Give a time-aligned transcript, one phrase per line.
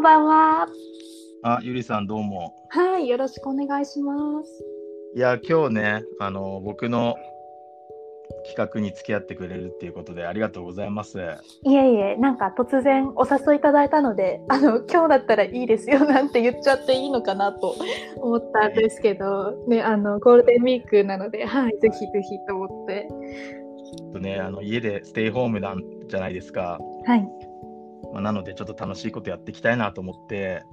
[0.00, 0.66] んばんは。
[1.42, 2.54] あ、ゆりさんどうも。
[2.70, 4.64] はい、よろしくお願いします。
[5.14, 7.16] いや、今日ね、あの、僕の
[8.46, 11.18] 企画に付き合ってくれるっていうことでありがとうございます。
[11.64, 17.76] いえいえ、なんか突然お誘いいただいたので、あの、今日だったらいいですよなんて言っちゃっていいのかなと
[18.16, 23.06] 思ったんですけど、ね、あの、ゴールデンウィークなので、はい、ぜひぜひと思って。
[23.98, 26.78] ちょっとね、あの家でステイホームなんじゃないですか。
[27.04, 27.49] はい。
[28.12, 30.64] まあ、なので、ちょっと楽しいことやっていきたいなと思って、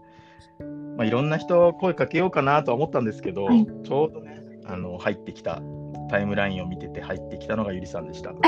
[0.97, 5.61] まあ、いろんな人声かけようかなとは思ったんですけど、はいちょうどね、あの入ってきた
[6.09, 8.33] タイムラインを見てて入ってきたのがゆりさんでした。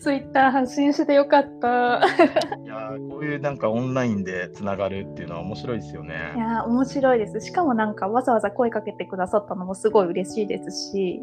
[0.00, 2.00] ツイッター発信してよかった。
[2.58, 6.14] いやーこういうなんかオンラインでつながるっていうのは面白いですよね。
[6.36, 7.40] いやー、面白いです。
[7.40, 11.22] しかもなんかわざわざ声かけてくださったのもすごい嬉しいですし、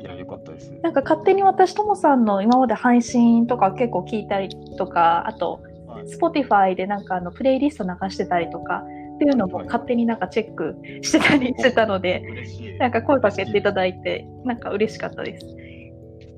[0.00, 0.72] いや、よかったです。
[0.82, 5.70] なんか勝手に私ともさんの今まで配信とか結構聞いたりとか、あと、はい
[6.06, 8.84] Spotify でなんかあのプレイリスト流してたりとか
[9.16, 12.22] っていうのもはい勝手になんかチェックしてたりしてたので。
[12.80, 15.46] なんか声かけていただいて、なんか嬉しかったです。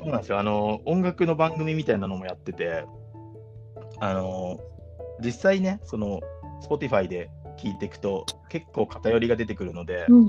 [0.00, 0.40] そうなんですよ。
[0.40, 2.84] あの、音楽の番組みたいなのもやってて、
[4.00, 4.58] あの、
[5.24, 6.20] 実際ね、その、
[6.68, 10.28] Spotify で聞いていくと、結構偏りが出てくるので、うん。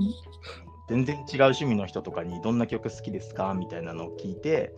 [0.88, 3.54] 全然違う趣味の人とかにどんな曲好きですか？
[3.54, 4.74] みたいなのを聞いて、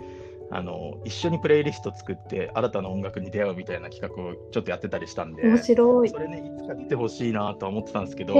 [0.50, 6.18] あの、一緒にプレイリスト作って、新たな音楽に出会うみたいな企画をちょっとやってたりしたんで、面白いそ。
[6.18, 8.36] れね、いつか出てほしいなとは思ってたんですけど。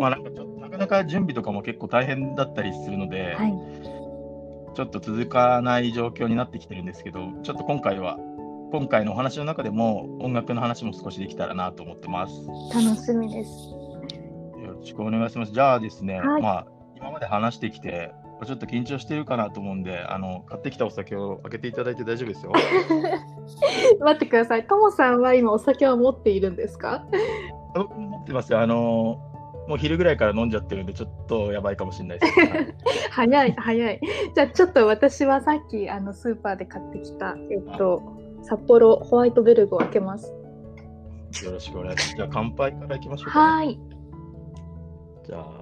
[0.00, 3.52] まあなんかちょっとなかなか準備とかも結構大変だったりするので、はい。
[4.74, 8.16] ちょっと続かない状況になってきてるんですけど、ちょっと今回は、
[8.70, 12.46] 今回のお話の中でも音楽の話も少しできたらなと思ってます。
[12.72, 13.50] 楽しみです。
[14.62, 15.52] よろしくお願いします。
[15.52, 16.66] じゃあですね、はいまあ、
[17.00, 18.12] 今まで話してきて、
[18.44, 22.52] ちょっと緊張してるかなと思うんで、あの買ってきたお酒を開けていただいて大丈夫ですよ。
[24.00, 24.66] 待ってください。
[24.66, 27.04] ともさんは今お酒を持っているんですか？
[27.74, 28.60] 持ってますよ。
[28.60, 29.20] あの
[29.68, 32.40] もう昼ぐらいから飲んじゃってるんで、ちょっとやばいかもしれないです。
[33.10, 34.00] は い早い早い。
[34.34, 38.02] じゃあちょっと私はさっきあのスーパーで買ってきた、えっと、
[38.42, 40.32] 札幌ホワイトベルグを開けます。
[41.44, 42.16] よろしくお願いします。
[42.16, 43.66] じゃあ乾杯からいきましょうか、ね。
[43.66, 43.80] はい。
[45.26, 45.57] じゃあ、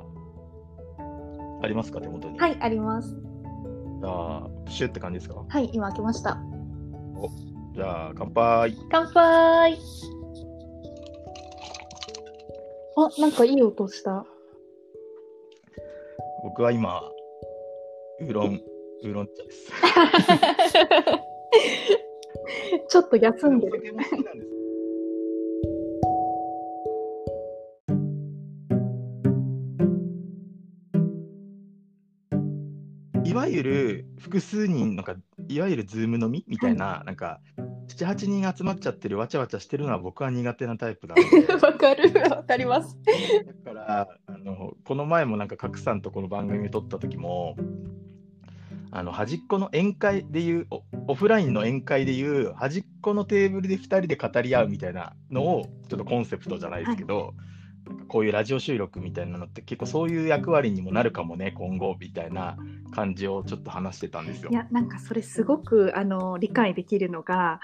[1.62, 2.38] ありますか、手元に？
[2.38, 3.08] はい、あります。
[3.10, 5.44] じゃあ、プシュって感じですか？
[5.48, 6.38] はい、今開けました。
[7.74, 8.76] じゃあ、乾杯。
[8.90, 9.78] 乾杯
[12.98, 14.24] あ、なんかいい音した。
[16.42, 17.02] 僕は今、
[18.20, 18.62] ウーロン、
[19.02, 19.70] ウーロン茶です。
[22.88, 23.82] ちょっと休んでる。
[33.36, 35.14] わゆる複数人なんか
[35.48, 37.40] いわゆるズーム飲みみたいな、なんか
[37.88, 41.54] 78人集まっちゃってるわちゃわちゃしてるのは僕は苦手なタイプなので。
[41.54, 42.96] わかるわかります。
[43.64, 47.56] だからあのこの前もなんか角さんとこの番組撮った時も
[48.90, 57.42] あの端っこの宴会でいうおオフラインの宴会でいう端っこのテーブルで2人で語り合うみたいなのをちょっとコンセプトじゃないですけど、なんか
[58.08, 62.56] こういうラジオ収録みたいなのって結構そういう役割にもなるかもね今後みたいな
[62.92, 64.54] 感じをちょっと話してたんですよい。
[64.54, 67.60] や、なんかそれすごくあの理解できるのが、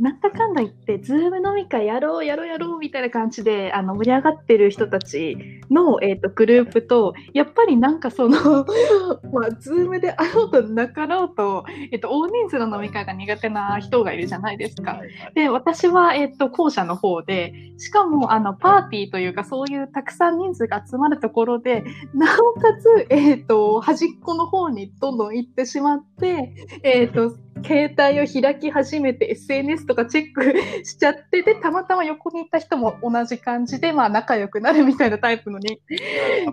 [0.00, 5.36] なんだかんだ言って、ズーム飲み会やろう、やろう、やろうみたいな感じであの盛り上がってる人たち
[5.70, 8.64] の、えー、とグループと、やっぱりなんかその、
[9.30, 15.00] まあ、ズームであろうとなかろうと、えっと大人数の飲み会が苦手な人がいるじゃないですか。
[15.34, 21.84] で、私は、えっと、後者の方で、しかも、あの、パーティーというか、そういうたくさん人数が集まるところで、
[22.14, 27.34] なおかつ、えっと、端っこの方にどんどん行ってしまって、えっと、
[27.64, 35.80] 携帯を開き始めて SNS とかチェックしちゃって、で、たまたま横にいた人も同じ感じで、まあ、仲良くなるみたいなタイプのに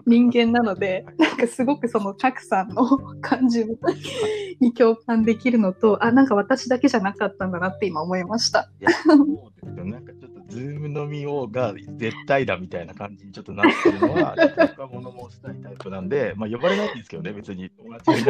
[0.06, 2.86] 人間なので、なんかすごくその、チャクさんの
[3.21, 3.66] 感じ
[4.60, 8.69] に共感できるのと、あ、なんか私だけじゃなかったんだなって今思いました。
[8.81, 9.18] いやそう
[9.62, 9.86] ですよ。
[9.86, 17.69] なんかちょっとズーム飲みをが絶対だみたいな感じにちょっとなってるのは、僕は物申したいタイプなんで、まあ呼ばれないんですけどね、別に。
[17.69, 18.25] 友達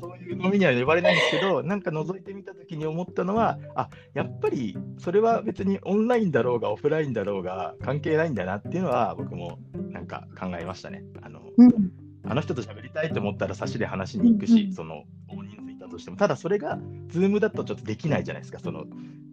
[0.00, 9.58] そういう飲みには呼ばれないんですけど、なんか覗いてみたときに思ったのは、あやっぱりそれは別にオンラインだろうがオフラインだろうが関係ないんだなっていうのは、僕も
[9.90, 11.04] なんか考えましたね。
[11.22, 11.92] あのうん。
[12.28, 18.84] あの人と喋りたいと思ったら差しで話しに行くし、うんうんその大人数いたとしても、ただそれが、ズームだとちょっとできないじゃないですか、その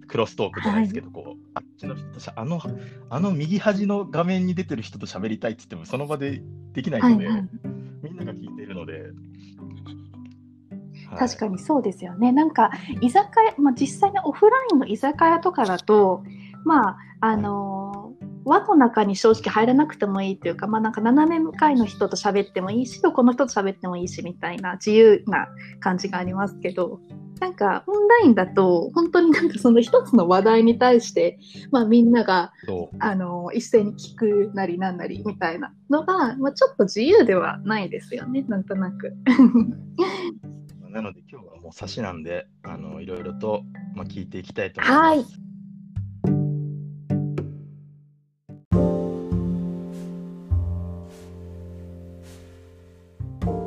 [0.07, 2.61] クロストークじゃないですけど、こうあっちの人としゃあの、
[3.09, 6.41] あの右端の画面に出てる人と喋りたいって言っても、その場で
[6.73, 7.49] できないので、はいはい
[8.03, 8.62] みんなが聞いて
[11.17, 12.31] 確かにそうですよね。
[12.31, 12.71] なんか
[13.01, 16.23] 居酒屋、まあ、実際のオフラインの居酒屋とかだと、
[16.65, 18.13] まあ、あの
[18.45, 25.47] 輪の中に正直入らなくてもいいというか、まあなんか斜め向かいの人と喋ってもいいし、この人と喋ってもいいしみたいな自由な
[25.79, 26.99] 感じがありますけど、
[27.39, 31.39] なんかオンラインだと本当になんかその一つの話題に対して、
[31.71, 32.51] まあみんなが
[32.99, 39.13] あの一斉に聞くなりなんなりみたいなのが、まあ、ちょっと自由ではないですよね、なんとなく。
[40.93, 43.63] なので今日はもう差しなんで、あのいろいろと、
[43.95, 45.01] まあ、聞いていきたいと思います。
[45.01, 45.43] はい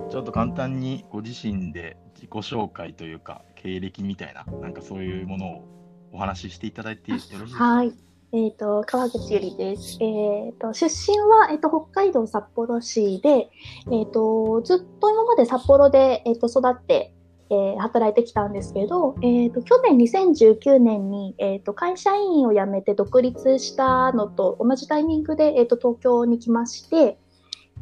[0.08, 5.64] ちょっと簡単にご自身で自己紹介というか、経歴みたいな、なんかそういうものを
[6.12, 7.64] お話ししていただいてよろしいですか？
[7.64, 7.93] はい。
[8.32, 9.99] えっ、ー、と、川口ゆりです。
[10.00, 13.50] えっ、ー、と、出身は、えっ、ー、と、北海道札幌市で、
[13.93, 17.12] えっ、と、ずっと今まで札幌で、えっ、と、育って、
[17.50, 27.19] えー、働いてきたんですけど、えーと、去年2019年に、えーと、会社員を辞めて独立したのと同じタイミングで、えーと東京に来まして、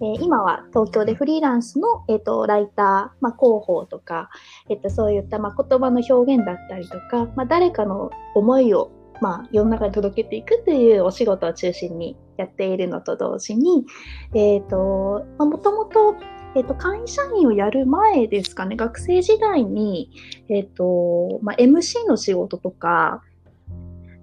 [0.00, 4.28] えー、今は東京でフリーランスの、えーと、ライター、まあ、広報とか、
[4.68, 8.90] えーと、そういった、まあ、言葉の表現だったりとか、まあ、誰かの思いを、
[9.20, 13.84] まあ、世の中に届けていくというお仕事を中心にやっているのと同時に、
[14.34, 16.16] えーとま、もともと
[16.54, 20.10] えっ、と、会社員をやる前ですかね、学生時代に、
[20.48, 23.22] えっ、と、まあ、MC の仕事とか、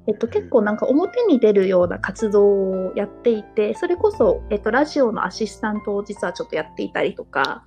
[0.08, 7.64] えっと、結構なんか表に出るような活動をやっていて、それこそ、えっと、ラジオのアシスタントを実はちょっとやっていたりとか。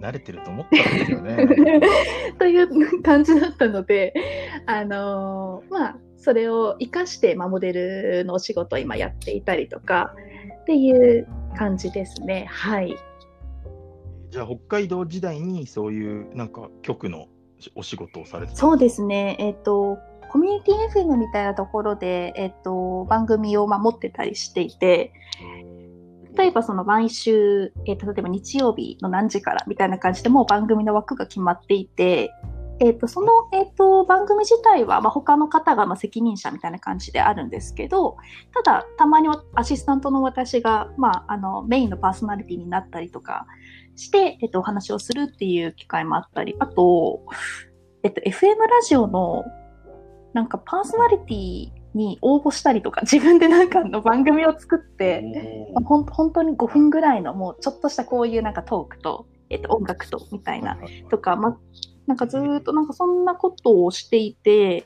[0.00, 1.48] 慣れてると思ったんですよね。
[2.38, 4.14] という感じだったので、
[4.66, 10.14] あのー、まあ、それを生かして、まあ、モデルのお仕事を今やっていたりとか
[10.64, 11.28] っていう
[11.58, 12.46] 感じですね。
[12.48, 12.96] はい。
[14.30, 17.26] じゃあ、北海道時代にそういうなんか局の
[17.74, 19.36] お仕事をされてそうですね。
[19.38, 19.98] えっ、ー、と、
[20.30, 25.12] コミュニティ FM みたいなところで、えっと、番組を守ってたりしていて、
[26.36, 32.32] 例えばその毎週、えー、例えば日曜日の何時からみたいな感じでもう番組の枠が決まっていて、
[32.80, 38.16] えっ、ー、と、その、えっ、ー、と、番組自体は、まあ、他の方が、まあ、責任者みたいな感じであるんですけど、
[38.52, 43.46] ただ、たまにアシスタントの私が、まあ、あの、メインのパーソナリティになったりとか
[43.96, 47.22] して、えっ、と、お話をするっていう機会もあったり、あと、
[48.02, 49.44] えっと、FM ラジオの
[50.34, 55.22] なんかパーソナリティに応募したりとか、自分でなんかの番組を作って、
[55.72, 60.76] まあ、ほん本当に5分ぐらいのもうちょっとしたこういうなんかトークと、えっと、音楽とみたいな
[61.08, 61.56] とか、まあ、
[62.06, 64.84] なんかずっとなんかそんなことをしていて、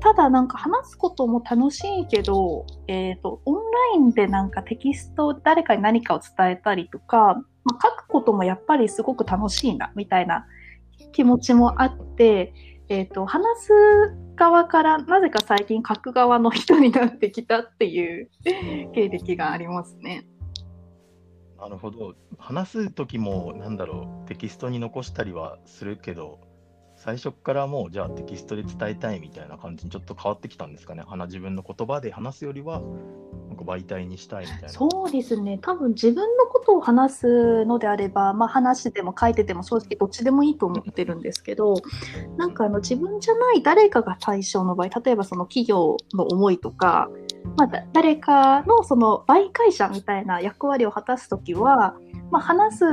[0.00, 3.60] ただなんか話すことも楽しいけど、えっ、ー、と、オンラ
[3.96, 10.46] インでなんかテキスト誰かに何かを伝えたりとか、まあ、書くこともやっぱりすごく楽しいな、みたいな
[11.12, 12.52] 気持ちもあって、
[12.88, 13.72] えっ、ー、と、話す
[14.36, 18.28] 側からなぜか最近書く側の人になってきたっていう
[18.94, 20.26] 経歴がありますね。
[21.64, 22.14] なるほど。
[22.38, 26.38] 話す時も、なんだろう、テキストに残したりはするけど、
[26.94, 31.02] 最初からもう、じゃあテキストで伝えたいみたいな感じにちょっと変わってきたんですかね。
[31.26, 32.82] 自分の言葉で話すよりは、
[33.48, 34.68] なんか媒体にしたいみたいな。
[34.68, 35.58] そうですね。
[35.62, 41.74] 多分自分のことを話すのであれば、まあ話しても書いてても正直どっちでもいいと思ってるんですけど、
[42.36, 47.08] なんかあの自分じゃない誰かが対象の場合、例えばその企業の思いとか、
[47.56, 51.94] まあ、誰かのその媒介者みたいな役割を果たすときは、
[52.30, 52.84] まあ、話す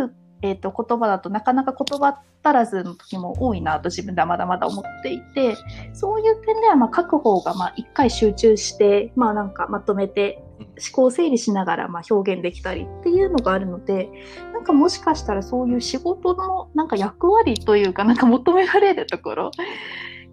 [0.43, 5.55] えーと、言葉だとなかなか言葉足らずの時も多いなと自分ではまだまだ思っていて
[5.93, 14.09] そういう点ではまあ書く方が一回集中して、まあ、なんかまとめて思考整理しながらま表現できたりっていうのがあるので
[14.53, 19.51] なんかもしかしたらそういう仕事のなんか役割というかなんか求められるところ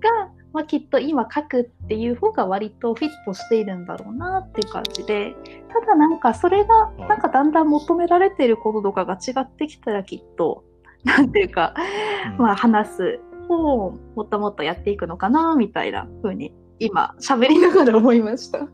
[0.01, 5.37] がまあ、きっと今書くっていう方が割とフィットしているんだろうなっていう感じで、
[5.73, 10.65] ただなんかそれがなんかだんだん求められていることとかが違ってきたらきっと、
[11.05, 11.75] なんていうか、
[12.39, 18.67] まあ話す方をもっともっとやっていくのかなみたいな風に今喋りながら思いました。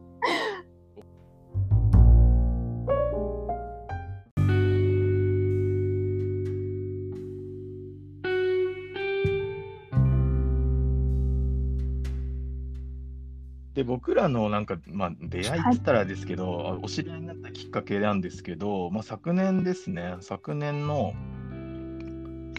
[13.84, 21.14] で、僕らのなんか、まあ、出会いって言ったらですけど、はい、お知り合いになったきっかけなんですけど、まあ、昨年ですね、昨年の、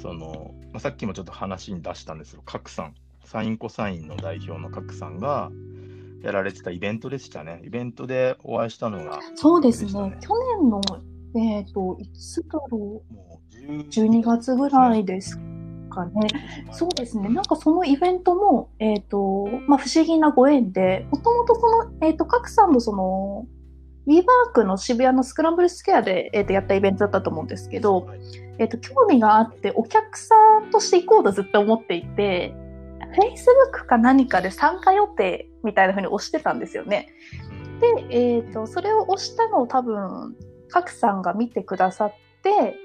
[0.02, 2.94] その、まあ、さっきもちょっと話に出したんですけど、角さん、
[3.26, 5.52] サインコサインの代表の角さんが
[6.22, 7.62] やられてたイベントでしたね。
[7.66, 9.92] イベントでお会いしたのが、ね、そうですね、
[10.22, 10.82] 去年の、
[11.36, 14.56] えっ、ー、と、いつだろう、もう12月。
[14.56, 15.40] ぐらいです
[15.96, 16.28] かね。
[16.72, 17.30] そうですね。
[17.30, 23.48] なんかそのイベントも、えっ、と、まあ、不思議なご縁で、もともとその、えっ、と、各さんのその、
[24.08, 28.08] ウィーバークの渋谷のスクランブルスクエアで、えー、とやったイベントだったと思うんですけど、
[28.60, 32.54] えー、と興味があってお客さんとして行こうとずっと思っていて
[33.18, 37.10] Facebook か何かで参加予定みたいな風に押してたんですよね。
[37.82, 40.36] で、えーと、それを押したのを多分
[40.70, 42.76] 賀来さんが見てくださって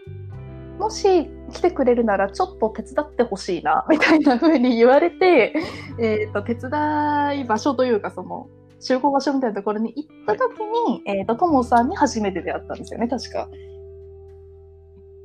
[0.81, 5.55] もし来てくれるならちょっと手伝ってほしいなみたいな風に言われて、
[5.99, 8.49] えーと手伝い場所というかその
[8.81, 13.49] 集合場所みたいなところに行った時に、はい、えっ、ー、と、ともさんに初めて出会ったんですよね、確か。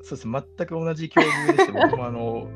[0.01, 0.27] そうです。
[0.29, 2.47] 全く同じ境遇でして、僕もあの、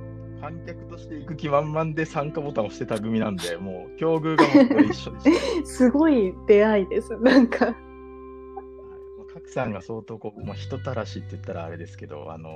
[0.41, 4.43] 観客として行く気満々で参加ボタンを押してた組なんで、もう境遇が
[4.81, 5.63] 一緒でした。
[5.65, 7.75] すごい出会いです、なんか。
[9.49, 12.51] さんが相当こう、まあ、人たらしって言ったらあれですけど、あの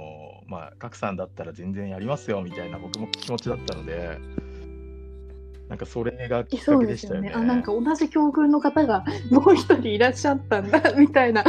[0.48, 4.20] まあ、賀来さんだったら全然やりますよみたいな僕も気持ちだったので、
[5.70, 7.30] なんかそれがきっかけでしたよね。
[7.30, 11.44] よねあなんか同じ境遇の方がもう一人いらっしゃったんだ みたいな。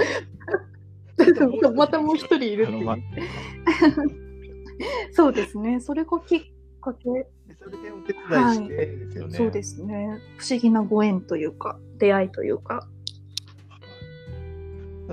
[1.75, 3.05] またもう一人いるっていう。
[5.13, 5.81] そうですね。
[5.81, 6.43] それがきっ
[6.81, 7.27] かけ。
[7.59, 8.69] それでお手伝いし
[9.31, 10.19] てそうですね。
[10.39, 12.89] 不思議なご縁というか、出会いというか。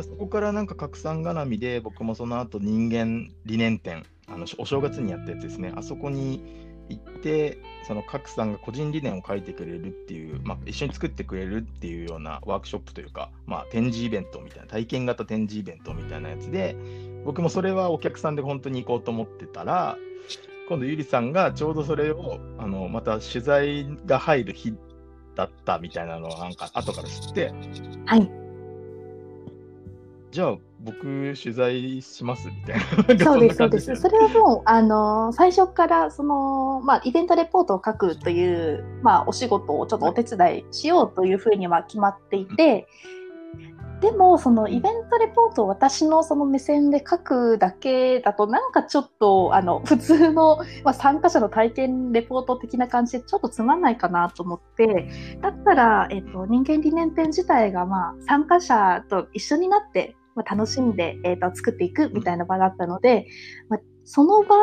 [0.02, 7.58] そこからなんか拡散絡みで僕もその後人間理念展あのお正月にやったやつですねあそこに行って
[7.88, 16.76] その賀来さんが個人理念を書いてくれるっていう、まあ、一緒に作ってくれるっていうようなワークショップというか、まあ、展示イベントみたいな体験型展示イベントみたいなやつで
[17.26, 19.98] 僕もそれはお客さんで本当に行こうと思ってたら
[20.68, 24.74] 今度ゆりさんがちょうどそれをあのまた取材が入る日
[25.36, 27.54] だったみたいなのをなんか後から知って、
[28.06, 28.41] はい、
[30.32, 31.02] じゃあ僕
[31.36, 33.26] 取材しますみたいな。
[33.26, 33.96] そうです、そうです。
[33.96, 42.88] それはもう、あの、最初からその、まあ、イベントレポートを書くという、まあ、お仕事をちょっとお手伝いしようというふうには決まっていて、
[44.02, 55.08] でも、そのイベントレポートを私のその目線で書くだけだと、なんかちょっと、あの、普通の、 まあ、参加者の体験レポート的な感じでちょっとつまんないかなと思って、
[55.42, 63.28] だったら、えっと、人間理念展自体が、まあ、参加者と一緒になって、まあ、楽しんで、えーと、作っていくみたいな場だったので、
[63.70, 64.56] まあ、その場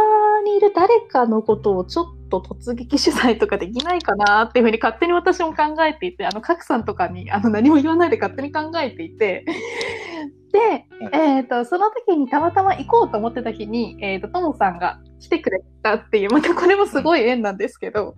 [0.45, 9.45] にいる誰かのことをちょっと突撃取材とかできないかなっていうふうに勝手に私も考えていて、あの、賀来さんとかにあの何も言わないで勝手に考えていて、
[10.53, 18.15] で、えっ、ー、と、その時にたまたま行こうと思ってた日に、えっ、ー、と、ともさんが来てくれたっていう、またこれもすごい縁なんですけど、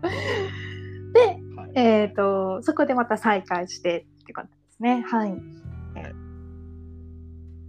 [1.12, 1.38] で、
[1.75, 5.04] えっ、ー、と、そこでまた再会してっていう感じですね。
[5.09, 5.30] はい。
[5.30, 6.20] い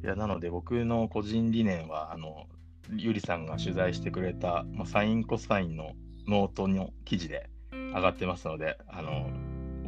[0.02, 2.48] やなので僕の個人理念はあの
[2.96, 5.92] ゆりさんが取材してくれた、まあ、サインコサインの
[6.28, 9.30] ノートの記事で上がってますのであの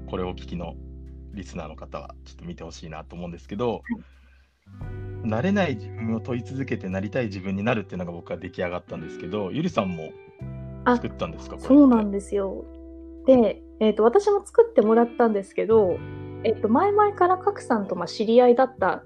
[0.07, 0.75] これをお聞きの
[1.33, 3.81] リスナーの方はちょっと見てほしいなと思うんですけど、
[5.23, 10.11] なれない自分を問い続けてなりたい自分になるっていうのが僕は出来上がったんですけどゆりさんも
[10.85, 11.57] 作ったんですか？
[11.59, 12.65] そうなんですよ。
[13.25, 15.97] で、えーと、私も作ってもらったんですけど、
[16.43, 19.03] えーと、前々から賀来さんとまあ知り合いだった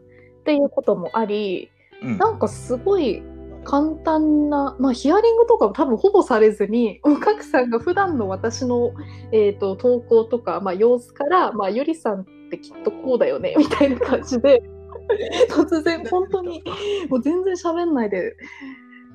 [0.48, 1.70] っていうこともあり、
[2.02, 3.22] うん、なんかすごい
[3.66, 8.94] 簡単な、まあ、ヒアリングとかも多分ほぼされずに、おかくさんが普段の私の、
[9.34, 14.64] えーと、投稿とか、まあ、様子から、まあ、ゆりさんってきっとこうだよね、みたいな感じで、
[15.52, 16.64] 突然、本当に、
[17.10, 18.38] もう全然喋んないで、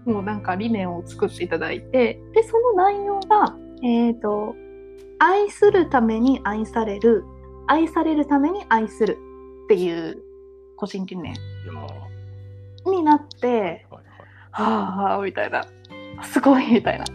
[0.05, 4.55] もうなんか理念を作っていただいて、で、その内容が、えっ、ー、と、
[5.19, 7.25] 愛するために愛される、
[7.69, 9.17] 愛されるために愛する
[9.65, 10.23] っていう
[10.83, 11.33] 個人理念
[12.85, 14.03] になって、はい
[14.51, 15.65] はあみたいな
[16.25, 17.05] すごいみたいな。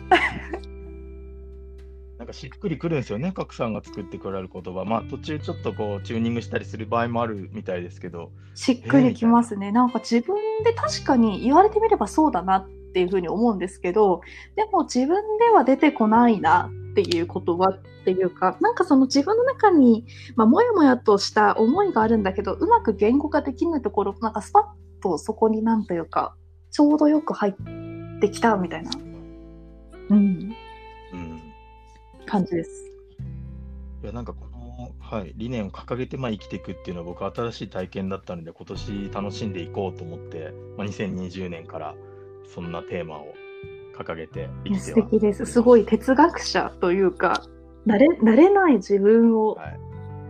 [2.17, 4.86] なんかしっくりくるんですよね、賀来さんが作ってくれる言葉。
[4.86, 8.31] まあ途中ちょっとこうチューニングしたりする場合もあるみたいですけど。
[8.55, 9.74] しっくりきますね。
[9.74, 14.22] なんか自分で確かに言われてみればそうだなっていうふうに思うんですけど、
[14.56, 24.63] でも自分では出てこないなっていう言葉っていうか、なんかその自分の中に、まあ、もやもやとした思いがあるんだけど、うまく言語化できないところ、なんかスパッ
[25.04, 26.36] とそこになんというか、
[26.72, 28.89] ちょうどよく入ってきたみたいな、
[30.10, 30.56] うん、
[31.13, 31.42] うん、
[32.25, 32.92] 感じです。
[34.01, 41.96] いや、なんかこの、はい、理念を掲げてまあ生きていくっていうのは僕新しい体験だったので、今年楽しんでいこうと思って、まあ、2020年から
[42.48, 43.34] そんなテーマを
[43.98, 45.46] 掲げて生きて素敵です。
[45.46, 47.44] すごい哲学者というか、
[47.86, 49.58] なれなれない自分を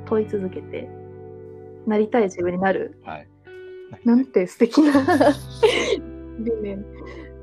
[0.05, 0.89] 問い続けて、はい、
[1.87, 2.97] なりたい自分になる。
[3.03, 3.27] はい、
[4.03, 4.91] なんて素敵な
[6.39, 6.85] 理念。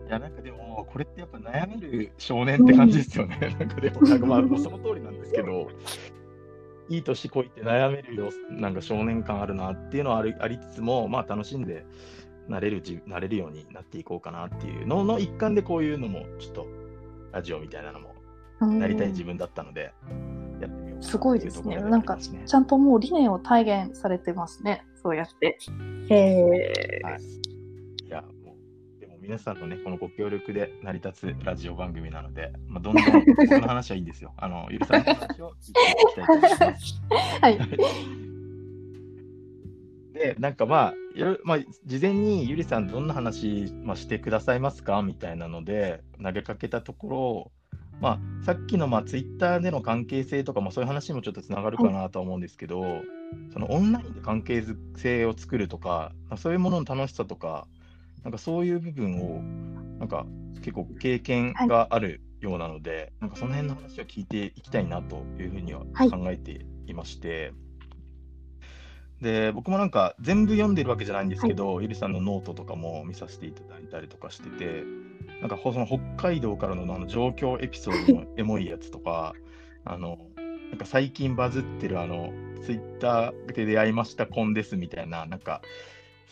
[0.06, 3.38] いや、なんかでも、これってやっぱ悩める少年って感じですよね。
[3.58, 5.68] なんかでも、なんかまあ、 その通りなんですけど、
[6.88, 11.86] いい年こいて悩めるよ、なんか少年感あるなっていうのはありつつも、まあ楽しんで
[12.48, 16.66] なれるじなれるようになっていこうかなっていうのの一環でこういうのもちょっと
[17.32, 18.14] ラジオみたいなのも
[18.60, 19.92] なりたい自分だったので、
[20.60, 21.76] やってみようすごいですね。
[21.76, 24.84] なんか、ちゃんともう理念を体現されてますね。
[25.02, 25.58] そうやって。
[26.08, 27.22] へえ、はい。
[27.22, 28.56] いや、も
[28.96, 34.32] う、でも皆さんのね、このご協力で成り立つラジオ番組なので、まあ、どんどんこの話はいいんですよ。
[34.36, 37.00] あの、ゆりさんの話を聞きたいと思います。
[37.42, 38.23] はい。
[40.14, 40.94] で、なんかまあ、
[41.42, 45.02] まあ、事前にゆりさんどんな話、まあ、してくださいますか？
[45.02, 47.52] みたいなので投げかけたところ、
[48.00, 53.02] まあ、さっきのまあツイッターでの関係性とかもそういう話にもちょっとつながるかなとは思うんですけど、はい、
[53.52, 54.62] そのオンラインで関係
[54.96, 57.66] 性を作るとか、まあ、そういうものの楽しさとか、
[58.22, 59.42] なんかそういう部分を、
[59.98, 60.26] なんか
[60.62, 67.63] 結構経験があるようなので、はい、なんかその辺の話を聞いていきたいなというふうには考えていまして、はい
[69.20, 74.84] で僕もなんか全部読んでるわけじゃないんですけど、はい、ゆりさんのノートとかも見させていただいたりとかしてて
[75.40, 79.34] なんかその北海道からのあの上京エピソードの エモいやつとか
[79.84, 80.18] あの
[80.70, 85.62] なんか最近バズってるあのツイッターで出会いました婚ですみたいななんか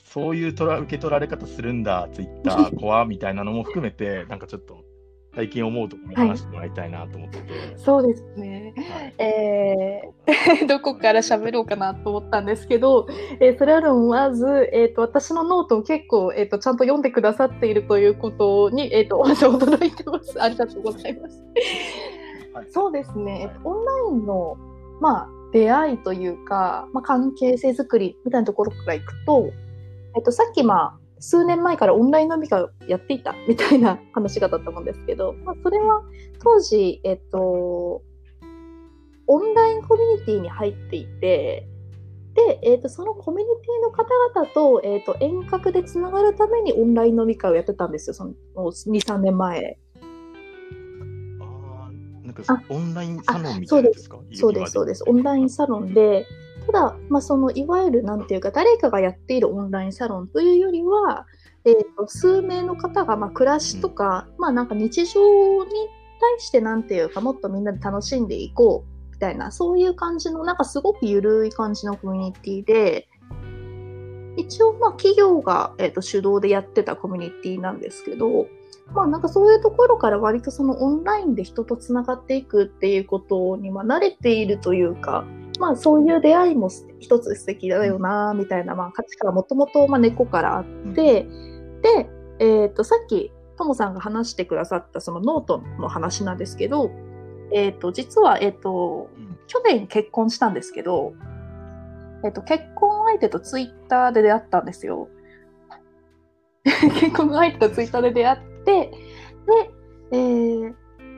[0.04, 4.84] そういう受け取られ方するんだツイッター怖みたいなのも含めてなんかちょっと
[5.34, 13.06] 最近思うところ話してもらいたいなと思ってて、はい、そうですね、はい、えー、 どこから喋ろうかなと思ったんですけど、
[13.40, 20.40] えー、それはまず、えーと、私のノートを結構、えーと、ちゃんと読んでくださっているということに、えーと、 まず驚いてます。
[20.42, 21.42] ありがとうございます、
[22.52, 24.58] はい、そうですね、えー、とオンラインの、
[25.00, 29.50] まあ、出会いというか、まあ、関係性づくりみたいなところからいくと,、
[30.14, 36.02] えー、とさっきまあ数年前からオンライン飲み会をやっていたみたいな話がだったんですけど、 まあ、それは
[36.42, 38.02] 当時、えっと、
[39.28, 41.68] オンラインコミュニティに入っていて、
[42.34, 49.78] で、えっと、そのコミュニティの方々と、えっと、遠隔でつながるためにオンライン飲み会をやってたんですよ、その2、3年前。
[51.40, 54.18] ああ、なんかオンラインサロンみたいなですか？
[54.32, 55.04] そうです、そうです。
[55.06, 56.26] オンラインサロンで、
[56.66, 61.26] ただ、まあ、そのいわゆるなんていうか誰かがやっているオンラインサロンというよりは、
[61.64, 65.70] えーと、数名の方がまあ暮らしとか、まあなんか日常に
[66.20, 73.08] 対してなんていうかもっとみんなで楽しんでいこうみたいなそういう感じのなんかすごく緩い感じのコミュニティで
[74.36, 78.46] 一応まあ企業が、えーと主導でやってたコミュニティなんですけど
[78.94, 85.24] まあなんかそういうところから割とそのオンラインで人とつながっていくっていうことには慣れているというか、
[85.58, 91.26] まあそういう出会いも一つ素敵だよな、みたいな、まあ価値観がもともと猫からあって、
[91.82, 96.90] で、えっ、ー、と、さっきともさんが話してくださったそのノートの話なんですけど、
[97.52, 99.10] えっ、ー、と、実は、えっ、ー、と、
[99.46, 101.12] 去年結婚したんですけど、
[102.24, 105.08] えっ、と、結婚相手とツイッターで出会ったんですよ。
[106.64, 109.70] 結婚相手とツイッターで出会って、で、
[110.12, 110.74] えー、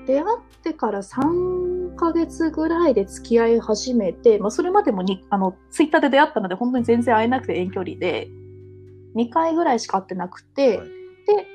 [0.07, 1.64] 出会ってから3
[1.95, 8.29] ヶ月ぐらいで付き合い始めて、まあ、それまでもにあのツイッターで出会ったので本当に全然会えなくて遠距離で
[9.17, 11.47] 2回ぐらいしか会ってなくて、はい、で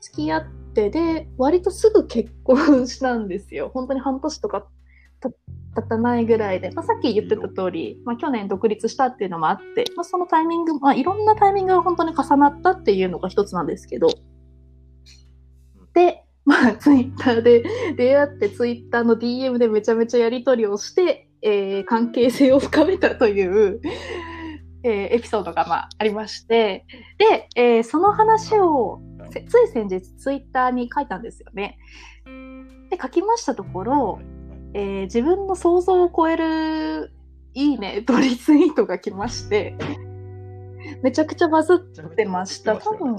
[0.00, 3.70] 付き合ってで割とすぐ結婚したんですよ。
[3.72, 4.66] 本当に半年とか
[5.74, 14.08] 経たないぐらいで、まあ、さっき言ってた通り、まあ、去年独立したっていうのもあって、まあ、そのタイミング、まあ、いろんなタイミングが本当に重なったっていうのが一つなんですけど。
[15.94, 16.23] でまあ、
[16.78, 17.64] ツイッターで
[17.96, 23.80] 出会って、ツイッターの DM でめちゃめちゃやり取りをして、えー、関係性を深めたという、
[24.82, 26.86] えー、エピソードが、まあ、ありまして、
[27.18, 29.00] で、えー、その話を
[29.30, 31.78] つい先日ツイッターに書いたんですよね。
[32.90, 34.18] で、書きましたところ、
[34.74, 37.12] えー、自分の想像を超える
[37.54, 39.76] いいねとリツイートが来まして、
[41.02, 42.76] めちゃくちゃバズってました。
[42.76, 43.16] 多分、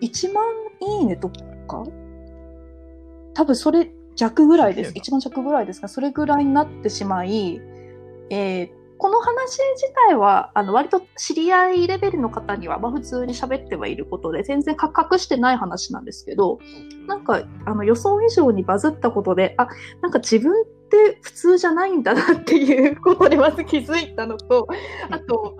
[0.00, 0.44] 1万
[0.80, 1.84] いいねとか
[3.38, 4.92] 多分それ弱ぐらいです。
[4.96, 7.60] 一番弱ぐらいですが、それぐらいになってしまい、
[8.30, 16.58] えー、この話自体は、あの、割と知り合いレベルの方には、まあ普通に喋ってはいることで、全然隠してない話なんですけど、
[17.06, 19.68] なんか、あの、予想以上にバズったことで、あ、
[20.02, 24.66] なんか自分って普通じゃないんだなっていうことでまず気づいたのと、
[25.10, 25.56] あと、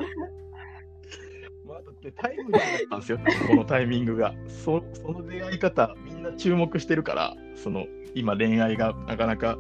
[1.98, 4.34] ってタイムリーだったんですよ、 このタイミングが。
[4.46, 9.58] そその出会い方、みんな注目してるから、その今、恋愛がなかなか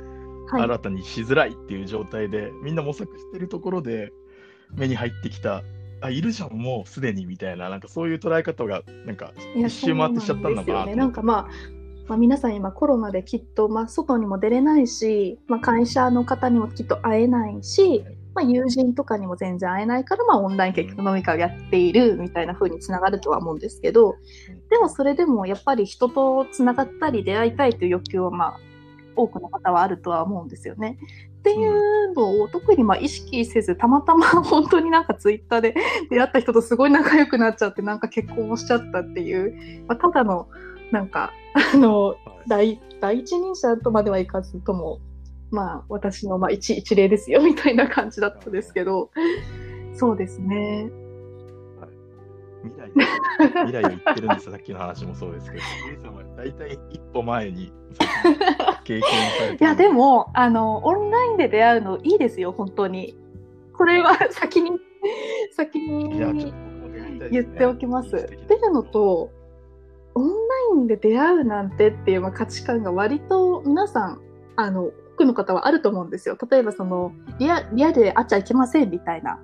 [0.50, 4.12] 新たにしづらいっていう状態で、はい、みんな模索してるところで、
[4.74, 5.62] 目に入ってきた、
[6.00, 11.48] あ、いるじゃん、もうすでにみたいな、なんかそういう捉え方が、なんか一周回ってしちゃったんだな、ね、なんかまあ、
[12.08, 18.04] まあ、皆さん今コロナできっと、まあ、外にも出れないし、まあ、会社の方にもきっと会えないし、
[18.38, 24.14] まあ、友人とかにも全然会えないから、まあ、オンライン結局飲み会をやっているみたいな風につながるとは思うんですけど
[24.70, 28.60] でもそれでもやっぱり人とつながったり出会いたいという欲求はまあ
[29.16, 30.98] 多くの方はあるとは思うんですよね。
[31.38, 35.74] っていうのを特にまあ意識せずたまたま本当になんかツイッターで
[36.08, 40.48] 出会った人とすごい仲良くなっちゃってなんか結婚をしちゃったっていう、まあ、ただの
[40.92, 41.32] なんか
[41.72, 42.14] あの
[42.46, 45.00] 第第一人者とまではいかずとも
[45.50, 49.10] まあ、私のまあ一一例ですよみたいな感じだったんですけど、
[49.94, 50.90] そうですね。
[52.64, 52.90] 未来
[53.66, 55.62] 未来を言ってるんですさっきの話もそうですけど、
[56.36, 57.72] 大体一歩前に
[58.84, 59.02] 経験
[59.38, 63.16] されていや、でもあの、オンラインで出会うのいいですよ、本当に。
[63.72, 64.72] これは先に、
[65.56, 66.52] 先に
[67.30, 68.16] 言っておきます。
[68.16, 69.30] っていうのと、
[70.14, 70.32] オンラ
[70.74, 74.20] インで出会うなんてっていうまあ価値観が割と皆さん、
[74.56, 76.38] あの、多くの方はあると思うんですよ。
[76.48, 79.40] 例えばそのリアリアルで会っちゃいけませんみたいな。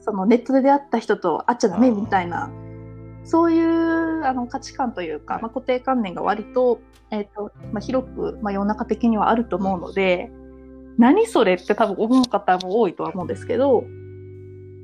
[0.00, 2.50] そのネットで出会った人と会っちゃダメみたいな。
[3.24, 6.78] そういうあの価値観というか、まあ、固定観念が割と,、
[7.10, 10.30] えーとまあ、広く、まあ、世の中的にはあると思うので、
[10.96, 13.84] 何それって多分思う方も多いとは思うんですけど、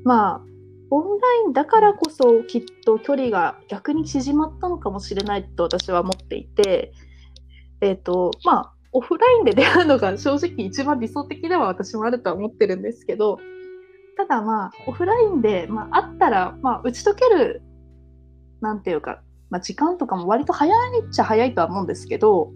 [0.03, 0.41] まあ、
[0.89, 6.91] オンラインだからこそきっと距離が逆に縮まったのかもしれないと私は思っていて、
[7.79, 13.39] えっ、ー、と、まあ、オフラインで出会うのが正直一番理想的では私もあるとは思ってるんですけど、
[14.15, 17.63] ただまあ、オフラインで、まあ、会ったら、まあ、打ち解ける、
[18.61, 22.51] なんていうか、まあ、時間とかも割と早いっちゃ早いとは思うんですけど、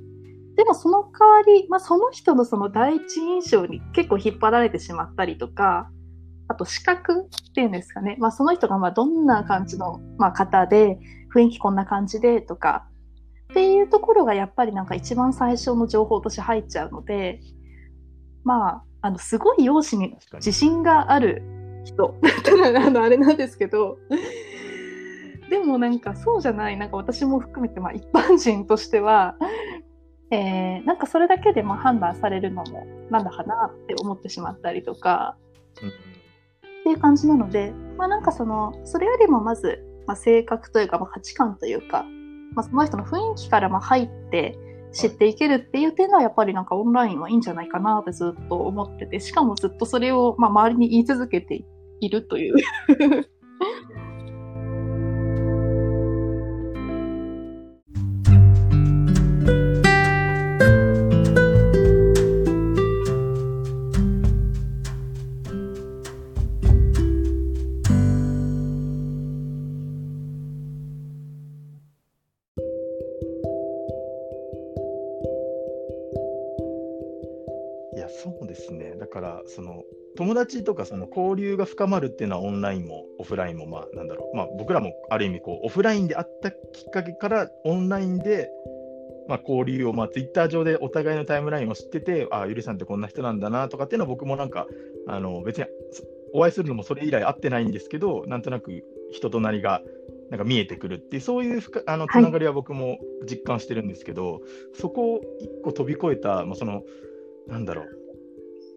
[0.55, 5.89] でもその代わり、まあ、その人のその第一印象に結構引っ張られてしまったりとか、
[6.47, 10.99] あと視覚っていうんですかね、まあ、その人がまあどんな感じの、まあ、方で、
[11.35, 12.87] 雰囲気こんな感じでとか、
[13.51, 17.39] っていうところがやっぱりなんか一番最初の情報として入っちゃうので、
[18.43, 21.43] まあ、あのすごい容姿に自信がある
[21.85, 22.15] 人。
[22.21, 23.97] だったらあのあれなんですけど。
[25.49, 26.77] でもなんかそうじゃない。
[26.77, 29.37] なんか私も含めてまあ一般人としては、
[30.29, 35.37] えー、なんかそれだけでまあ判断されるのもなんだかなって思ってしまったりとか、
[35.77, 42.05] っていう感じなので、まあ、なんかそのそれよりもまず、まあ、性格というか、まあ、価値観というか
[42.53, 44.57] まあ、その人の雰囲気からま入って
[44.91, 51.65] 知っていけるっていう点ではやっぱりなんかオンラインはいいんじゃないかなってずっと思っててしかもずっとそれをま周りに言い続けて
[51.99, 52.55] いるという。
[80.17, 88.49] 友達とかその交流が深まるっていうのはオンラインもオフラインもまあなんだろう、まあ、僕らもある意味こうオフラインであったきっかけからオンラインで
[89.27, 94.65] まあ交流をまあツイッター上でお互いのタイムラインを知っててあゆりさんってこんな人なんだなとかっていうのは僕もなんか
[95.07, 95.65] あの別に
[96.33, 98.71] お会いするのもそれ以来会ってないんですけどなんとなく
[99.11, 99.81] 人となりが
[100.29, 102.97] なんか見えてくるっていうそういうあのつながりは僕も
[103.29, 104.41] 実感してるんですけど、はい、
[104.73, 106.81] そこを一個飛び越えた、まあ、その
[107.47, 107.96] なんだろう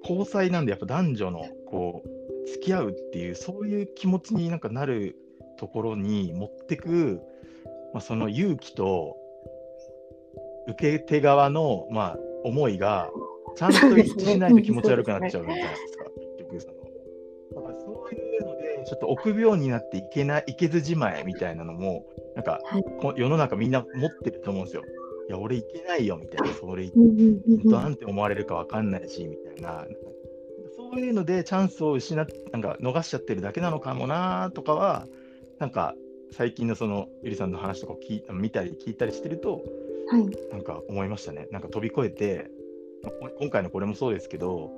[0.02, 5.16] 交際なんでやっぱ男女のこう付き合うっていうそういう気持ちになんかなる
[5.58, 7.20] ところに持ってく、
[7.92, 9.16] まあ、その勇気と
[10.68, 13.10] 受け手側の、まあ、思いが
[13.56, 16.04] ちゃんと一致しないと気持ち悪くなっちゃうみたいなですか、
[16.38, 16.80] 結局その。
[17.54, 22.60] だからそういうので、ちょっと臆病になっていけない、いけずじまえみたいなのも、なんか、
[23.16, 24.82] 世の中みんな持ってると思うんですよ。
[25.28, 26.90] いや、俺いけないよみたいな、それ、
[27.64, 29.86] なんて思われるか分かんないし、みたいな、
[30.76, 35.06] そういうのでチャンスを失っなんか逃しちゃってるだけなのかもなとかは、
[35.58, 35.94] なんか
[36.32, 39.62] 最近のそのゆりさんの話とか聞い見たり聞いたりしてると、
[40.10, 41.48] はい、なんか思いましたね。
[41.50, 42.50] なんか飛び越えて、
[43.38, 44.70] 今回のこれもそうですけど、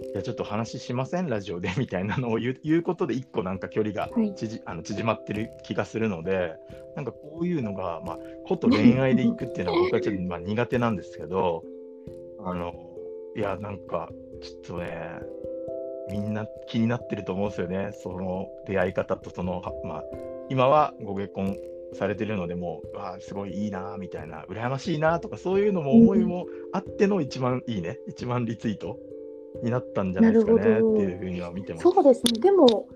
[0.00, 1.28] いやちょっと話しません？
[1.28, 1.72] ラジオで？
[1.76, 6.54] みたいなのを言う ことで一個なんか距離が縮,、はい、あの縮まってる気がするので
[6.96, 11.64] なんかこういうのが、まあ、 こと恋愛でいくっていうのは僕はちょっとまあ苦手なんですけど
[12.40, 12.74] あの
[13.36, 15.20] いやなんかちょっとね
[16.10, 17.90] みんな気になってると思うんですよね。
[17.92, 20.04] その出会い方とその、まあ、
[20.48, 21.58] 今はご結婚
[21.92, 28.98] されてるのでもうわすごいいいなみたいな羨ましいなとかそういうのも思いもあっての一番いいね、一番リツイート
[29.62, 31.82] になったんじゃないですかねっていうふうには見てます。
[31.82, 32.40] そうですね。
[32.40, 32.88] でも、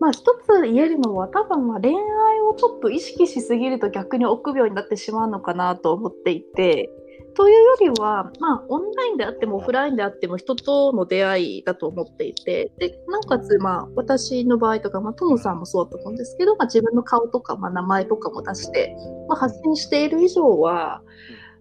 [0.00, 6.90] まあ一つ言えるのは多分まあ恋愛をちょっと意識しすぎると逆に臆病になってしまうのかなと思っていて、
[7.34, 18.94] というよりは、まあ、オンラインであってもオフラインであっても人との出会いだと思っていて、で、なおかつ、まあ、私の場合とか、まあ、トモさんもそうだと思うんですけど、まあ、自分の顔とか、まあ、名前とかも出して、
[19.28, 21.02] まあ、発信している以上は、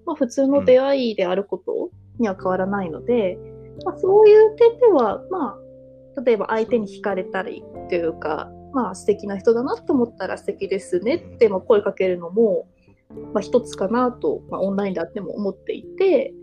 [0.05, 3.37] まあ、普通の出会いであることには変わらないので、
[3.85, 5.57] まあ、そういう点では、ま
[6.17, 12.67] あ、例えば相手に惹かれたりというか、まあ、素敵な人だなと思ったら素敵ですねっても声かけるのも、
[13.33, 16.33] まあ、一つかなと、まあ、オンラインであっても思っていて、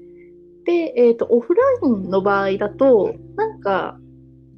[0.65, 3.99] で、えっ、ー、と、オフラインの場合だと、なんか、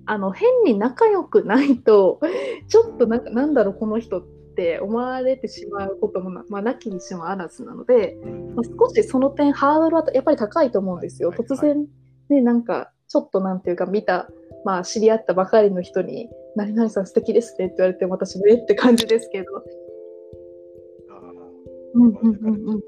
[0.07, 2.21] あの、変に仲良くないと、
[2.69, 4.25] ちょっとなんか、なんだろう、この人っ
[4.57, 8.19] て思われてしまうこともな、まあ、なきにしもあらずなので、
[8.57, 11.33] まあ、少しその点、ハードルはやっぱり高いと思うんですよ。
[11.33, 11.87] 突然、
[12.31, 14.29] ね、なんか、ちょっとなんていうか、見た、
[14.65, 19.47] まあ、知り合ったばかりの人に、何々さん素敵ですねって言われて、私もえって感じですけど、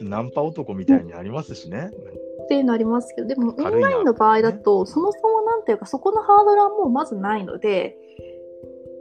[0.00, 1.90] ナンパ男みたいにありますしね。
[2.44, 7.96] っていうのありますけど、でもオンラインの場合だと、そもそもなんていうか、そこのハードルはもうまずないので、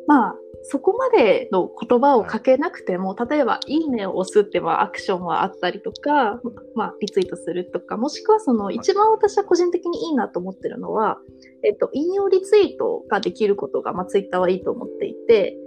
[0.07, 6.39] まあ、そこまでの言葉をかけなくても、例えば、いいねを押すってはアクションはあったりとか、
[6.75, 11.17] まあ、リツイートするとか、もしくはその、一番私は個人的にいいなと思ってるのは、
[11.63, 15.57] えっと、引用リツイートができることが、まあ、ツイッターはいいと思っていて、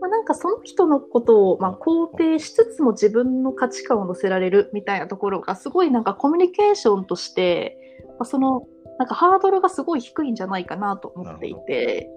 [0.00, 7.78] まあ、なんかその人のことをまあ肯定しつつも自分の価値観を乗せられるみたいなところがすごいなんかコミュニケーションとして、
[8.18, 8.66] まあ、その
[8.98, 12.10] なんかハードルがすごい低いんじゃないかなと思っていて、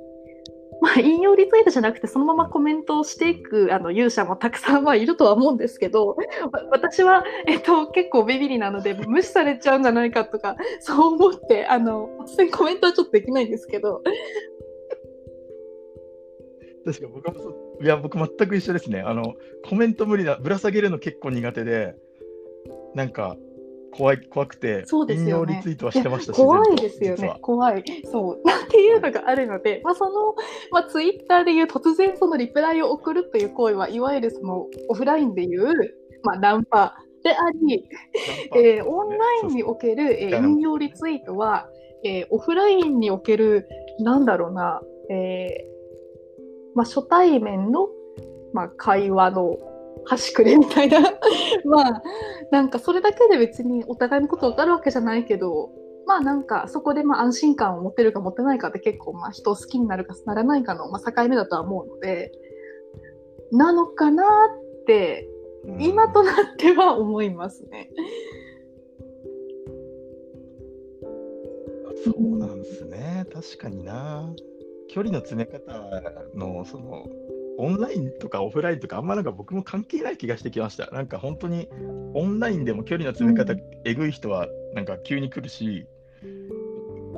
[0.81, 6.15] まあ、引用リツイートじゃなくてそのままコメントをしていくあの勇者もたくさんはいるとは思うんですけど
[6.71, 14.01] 私は、えっと、結構ビビりなので無視されちゃうんじゃないかとか そう思ってあの突然コメントはちょっとできないんですけど
[16.85, 18.99] 確か僕もいや、僕全く一緒ですね。
[18.99, 21.95] あの、コメント無理な、ぶら下げるの結構苦手で、
[22.93, 23.37] なんか、
[23.91, 27.83] 怖い、怖くて、そうですよね、リツイートはしてましたし、怖いですよね、怖い。
[28.05, 28.41] そう。
[28.47, 30.35] なんていうのがあるので、まあ、その、
[30.71, 35.73] まあ、ツイッターでいう突然そのリプライを送るという行為は、いわゆるその、オフラインでいう、
[36.23, 37.85] まあ、ナンパであり、
[38.55, 41.69] えー、オンラインにおける、えー、引用リツイートは、
[42.03, 43.67] えー、オフラインにおける、
[43.99, 45.49] なんだろうな、えー、
[46.75, 47.87] まあ、初対面の、
[48.53, 49.57] まあ、会話の
[50.09, 50.99] 端くれみたいな
[51.65, 52.03] まあ
[52.51, 55.71] なんかそれだけで別にお互いのこと分かるわけじゃないけど
[56.05, 62.31] まあなんかそこでまあ安心感を持てるか持てないかって結構まあ人を好きになるかならないかのまあ境目だとは思うので
[63.51, 65.29] なのかなって
[65.79, 67.91] 今となっては思いますね。
[72.03, 74.33] そうなんですね、確かにな。
[74.87, 75.73] 距離の詰め方
[76.33, 77.05] の、その、
[77.59, 80.89] オンラインとかオフラインとか、あんまなんか僕も関係ない気がしてきました。
[80.91, 81.67] なんか本当に、
[82.13, 85.85] オンラインでも距離の詰め方、えぐい人は、なんか急に来るし、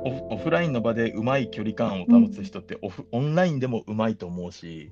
[0.04, 4.90] オフラインの場でうまい距離感を保つ人ってオフ、オンラインでもうまいと思うし、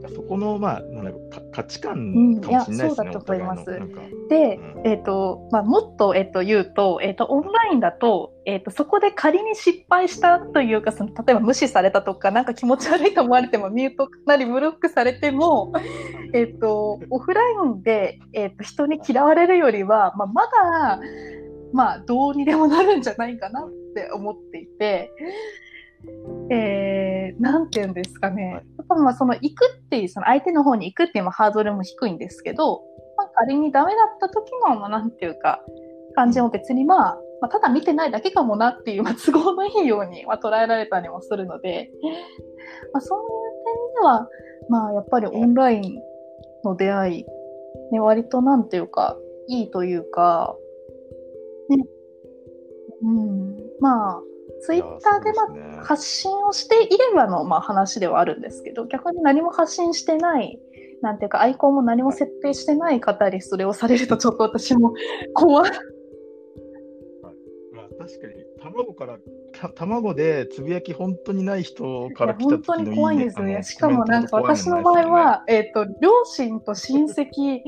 [0.00, 2.88] なんかそこの、まあ、なんだろう価値観かもしれないですね。
[2.88, 3.64] うん、そうだと思います。
[3.64, 15.72] で、うん、えっ、ー、と、まあ、もっと、えっ、ー、と、言うと、えっ、ー、と、オンラインだと、えっ、と、そこで仮に失敗したというか、その、例えば無視されたとか、なんか気持ち悪いと思われても、ミュートなりブロックされても、
[16.32, 21.00] えっ、と、オフラインで、えっ、と、人に嫌われるよりは、まあ、まだ、
[21.72, 25.12] まあ、どうにでもなるんじゃないかなって思っていて、
[26.50, 27.07] えー、
[27.38, 28.52] なんて言うんですかね。
[28.52, 32.82] やっぱまあその行くっていう、その相手の方に行くっていうのハードルも低いんですけど、
[33.16, 35.60] まあ、仮にダメだった時の、まあ、なんていうか、
[36.14, 41.90] 感じも別にまあ、まあ、ただ見てないだけかもなっていう、まあ、都合のいいように、まあ、捉えられたりもするので、
[42.92, 43.26] まあ、そういう
[43.94, 44.28] 点では、
[44.68, 46.00] まあ、やっぱりオンライン
[46.64, 47.26] の出会い、
[47.92, 49.16] ね、割となんていうか、
[49.48, 50.56] いいというか、
[51.68, 51.86] ね、
[53.02, 54.22] うん、まあ、
[54.60, 60.58] ツイッターでまあ発信をしていればのまあ話ではあるんですけど、逆に何も発信してない、
[61.02, 64.94] なんていうか、アイコンも何も設定してない方にそれをされると、ちょっと私も
[65.34, 65.70] 怖い。
[67.72, 69.18] まあ、確かに、卵から、
[69.74, 73.62] 卵でつぶやき本当にない人から来た時のいい、ね、本当に怖いんですよね。
[73.62, 77.60] しかもなんか私の場合は、えっ、ー、と、両親と親戚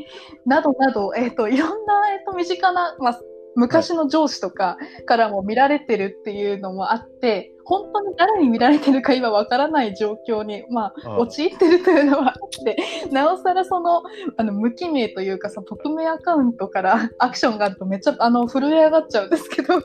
[0.44, 3.20] などなど、えっ、ー、と、いろんな、えっ、ー、と、身近な、まあ、
[3.56, 12.76] 昔の上司とかからも見られてるっていうのもあって、本当に誰に見られてるか今わからない状況に、まあ、陥ってるというのはあって、
[13.12, 14.02] なおさらその、
[14.36, 19.78] あの、無記名というか、その匿名アカウントからアクションがあるとめっちゃ、あの、震え上がっちゃうんですけど。
[19.78, 19.84] ね、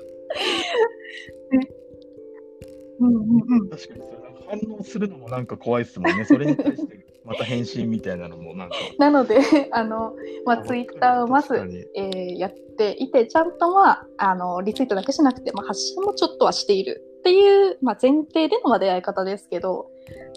[2.99, 3.21] うんうん
[3.61, 3.69] うん。
[3.69, 6.25] 確かにそれ反応するのもなんか怖いですもんね。
[6.25, 8.75] それに対してまた返信みたいなのもなんか。
[8.99, 9.39] なので、
[9.71, 19.89] あの、まあ、ツイッターをまず、えー、やっていて、ちゃんとまあ、あの、リツイートだけじゃなくて、まあ、発信もちょっとはしているっていう、まあ、前提での出会い方ですけど、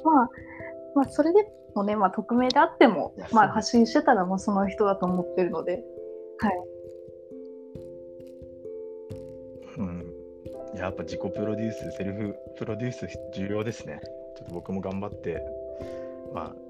[0.03, 0.31] まあ、
[0.95, 5.85] まあ、それでもね、まあ、匿名であっても、まあ、発信してたらもうその人だと思ってるので、
[6.39, 6.55] はい。
[9.79, 10.15] うん。
[10.75, 14.01] やっぱ自己プロデュース、セルフプロデュース重要ですね。
[14.37, 15.43] ちょっと僕も頑張って、
[16.33, 16.68] まあ、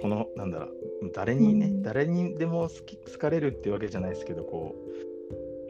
[0.00, 0.70] この、なんだろう、
[1.14, 4.74] 誰にね、うん、誰にでも好き好かれるっていうわけじゃないですけど、こ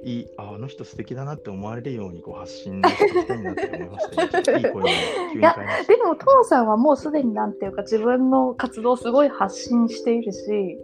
[0.03, 4.59] う、いい、ああの人素敵だなって思われるようにこう発信していきたいなって思いましたね。
[4.61, 4.91] いい声に
[5.33, 5.57] 急にいや、
[5.89, 10.79] でも、トモさんはもうすでになんていうか、自分の活動をすごい発信しているし、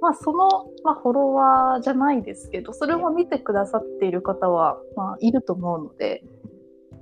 [0.00, 0.48] まあ、その、
[0.84, 6.22] まあ、フォロワーじゃないですけど、それを見てくださっている方は、まあ、いると思うので、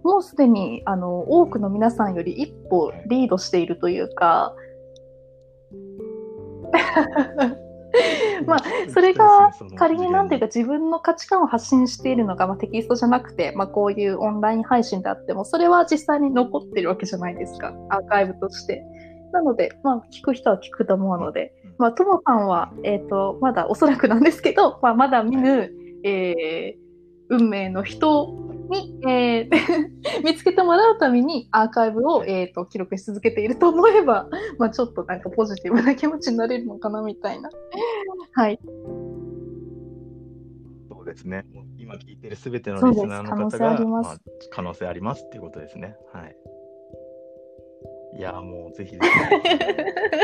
[0.02, 4.54] もうすでにあの多くの皆さんより一歩リードしているというか、
[8.46, 8.58] まあ、
[8.92, 18.84] それが仮になんていうか自分の価値観を発信しているのが、まあ、テキストじゃなくて、まあ、こういうオンライン配信であっても、それは実際に残ってるわけじゃないですか、アーカイブとして。
[19.32, 25.72] なので、まあ、聞く人は聞くと思うので、まあ、ともさんは、えっ、ー、と、まだおそらくなんですけど、まあ、まだ見ぬ、
[26.04, 26.84] えー、
[27.30, 28.32] 運命の人
[28.68, 29.50] に、えー、
[30.24, 37.50] 見つけてもらうためにアーカイブを、えーと、記録し続けていると思えば、 まあ、ちょっとなんかポジティブな気持ちになれるのかなみたいな。
[38.32, 38.58] はい。
[40.88, 41.44] そうですね。
[41.78, 44.16] 今聞いてるすべてのリスナーの方が可能,、まあ、
[44.50, 45.96] 可能性ありますっていうことですね。
[46.12, 46.36] はい。
[48.16, 49.08] いやもうぜひぜひ、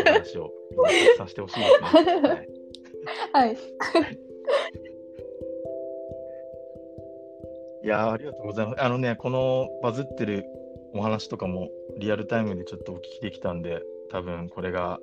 [0.05, 0.53] 話を
[1.19, 2.47] させてほしいですね。
[3.33, 3.47] はい。
[3.47, 3.57] はい
[7.83, 8.83] いやありがとうございます。
[8.83, 10.45] あのね、このバズってる
[10.93, 15.01] お話とかもリアルタイムでちょっとお聞きできたんで、多分これが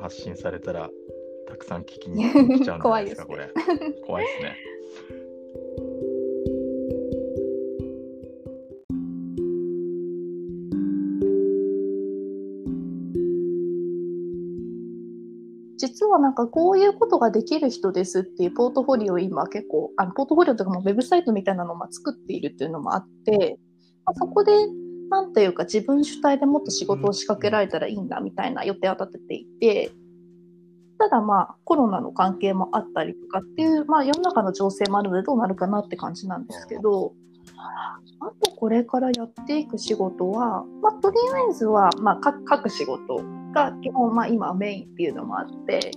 [0.00, 0.90] 発信されたら、
[1.46, 3.48] たくさん聞きに来ちゃうんじゃないですか、 これ。
[4.06, 4.56] 怖いですね。
[15.94, 23.60] 実はなんかこういうことができる人ですっていうポートフォリオを今結構、あのポートフォリオとかもウェブサイトみたいなのを作っているっていうのもあって、
[24.04, 24.66] まあ、そこで
[25.08, 29.92] なんていうか自分主体でもっと仕事を仕掛けられたらいいんだみたいな予定を立てていて、
[30.98, 37.12] ただまあコロナの関係もあったりとかっていう、まあ世の中の情勢もあるのでどうなるかなって感じなんですけど、
[38.20, 43.22] あとこれからやっていく仕事は、まあとりあえずは、まあ各仕事
[43.54, 45.92] が基本、まあ、今メインっていうのもあって、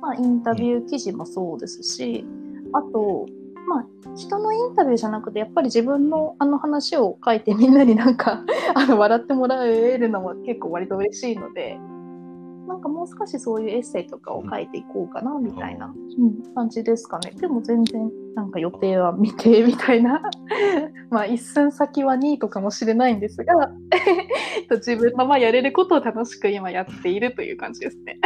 [0.00, 2.24] まあ、インタビュー記事もそうですし、
[2.72, 3.26] あと、
[3.68, 11.78] まあ、人のインタビューじゃなくて、やっぱり自分のあの話を書いてみんなになんか あの笑ってもらえるのも結構割と嬉しいので、
[12.68, 17.32] なんかもう少しそういうエッセイとかを書いていこうかなみたいな、うん、感じですかね。
[17.32, 20.22] でも全然なんか予定は未定みたいな。
[21.10, 23.72] まあ一寸先はニートかもしれないんですが
[24.70, 28.20] 自分のまあやれることを楽しく今やっているという感じですね。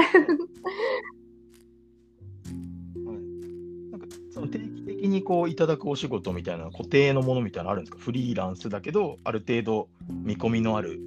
[3.90, 7.98] なんかその定期的にこういただくお仕事みたいな固定のものみたいなのあるんですか？
[7.98, 11.00] フリーランスだけどある程度見込みのある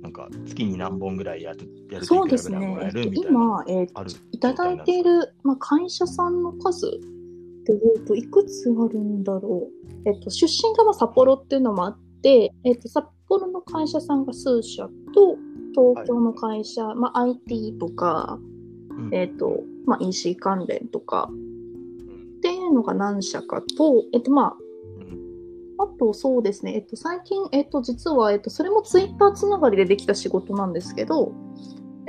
[0.00, 2.78] なんか月に何本ぐらいやるやるそうですね。
[2.80, 6.98] えっと、今、えー、いただいている、まあ、会社さんの数
[7.74, 10.08] っていうといくつあるんだろう。
[10.08, 15.36] えっと、出身がまあ札幌っていうのもあって、えっと、札幌の会社さんが数社と、
[15.74, 18.38] 東京の会社、はい、まあ、IT とか、
[18.90, 21.30] うん、えっと、まあ、EC 関連とか、
[22.38, 24.56] っていうのが何社かと、えっと、ま
[25.78, 26.74] あ、あと、そうですね。
[26.74, 31.32] えっと、最近、えっと、実は、えっと、それもツイッターつながりでできた仕事なんですけど、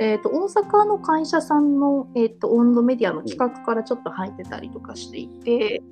[0.00, 5.82] えっと、大阪の会社さんの、えっと、温度メディアの企画からちょっと入ってたりとかしていて、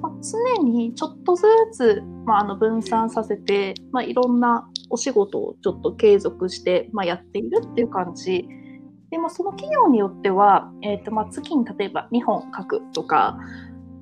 [0.00, 8.48] まあ、常にちょっとずつ、まあ、あの分散させて、まあ、いろんなお仕事をちょっと継続して、まあ、やっているっていう感じ。
[9.10, 13.38] で、まあ、その企業によっては、えっと、まあ、月に例えば2本書くとか、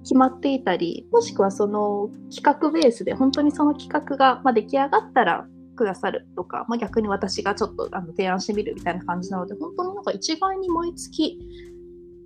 [0.04, 5.46] 決まっていたり、もしくはその企画ベースで本当にその企画が、ま出来上がったら
[5.78, 11.38] くださるとか、まあ、逆に私がちょっとあの提案してみるみたいな感じなので、本当になんか一概に毎月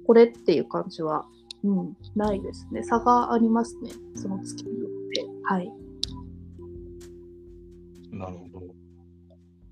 [0.06, 1.26] これっていう感じは、
[1.62, 2.82] うん、ないですね。
[2.82, 3.90] 差がありますね。
[4.16, 5.26] その月によって。
[5.44, 5.72] はい。
[8.10, 8.66] なるほど。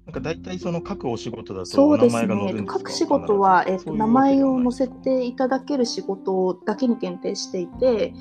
[0.07, 2.64] なんか大体その各お仕事だとそうですね。
[2.66, 8.12] 各仕事は、えっと、名前を載せていただける仕事だけに限定していて、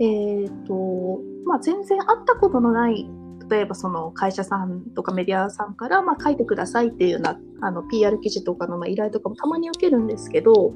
[0.00, 3.08] えっ、ー、と、まあ、全然会ったことのない
[3.50, 10.72] 例えばその会社さんとかメディアさんから、まあ、書いてくださいっていうようなあの PR 記事とかのまあ依頼とかもたまに受けるんですけど、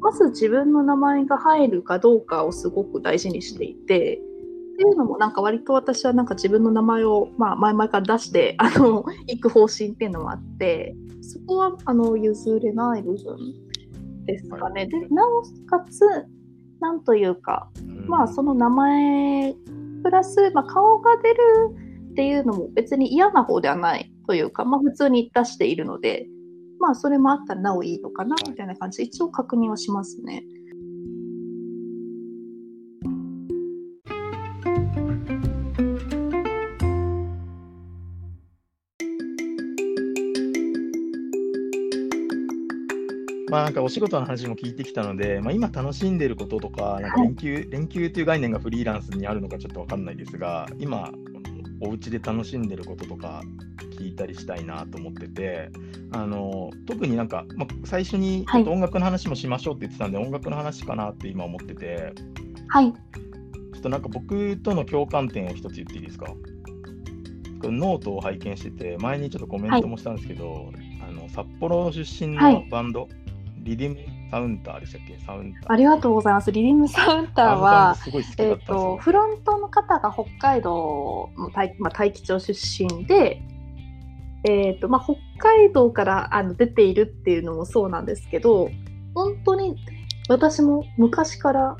[0.00, 4.20] まず自分の名前が入るかどうかをすごく大事にしていて、
[4.72, 13.36] っていうのもなんか割と私はなんか自分の名前をまあ前々から出してあの行く方針っていうのもあってそこはあの譲れない部分
[14.24, 14.86] ですかね。
[14.86, 16.00] でなおかつ
[16.80, 17.68] なんというか
[18.06, 19.54] まあその名前
[20.02, 21.42] プラス、まあ、顔が出る
[22.12, 26.26] っていうのも別に嫌な方ではないというか、まあ、普通に出しているので、
[26.78, 30.44] まあそれもあったらなおいいのかなみたいな感じで一応確認はしますね。
[43.48, 51.12] まあなんかお仕事の話も聞いてきたので、まあ、今楽しんでることとか、なんか連休、連休という概念がフリーランスにあるのかちょっとわかんないですが、今、
[51.84, 53.42] お家で楽しんでることとか
[53.98, 55.70] 聞いたりしたいなと思ってて、
[56.12, 62.12] あの特になんか、まあ、最初にちょっと音楽の話もしましょうって言ってたんで、音楽の話かなって今思ってて、
[62.68, 62.92] はい。
[62.92, 66.26] ちょっとなんか僕との共感点を一つ言っていいですか？
[67.64, 70.72] ノートを拝見してて、前にちょっとコメントもしたんですけど、
[71.06, 73.08] あの札幌出身のバンド、
[73.58, 73.96] Riddim
[74.32, 75.18] Saunter でしたっけ？
[75.18, 75.72] サウンター。
[75.72, 76.50] ありがとうございます。
[76.50, 83.42] Riddim Saunter はえっ、ったんですよと、フロントの方が北海道の大,、まあ、大樹町出身で、
[84.48, 88.70] えっ、と、まあ、北海道からあの出ているっていうのもそうなんですけど、
[89.14, 89.76] 本当に
[90.30, 91.76] 私も昔から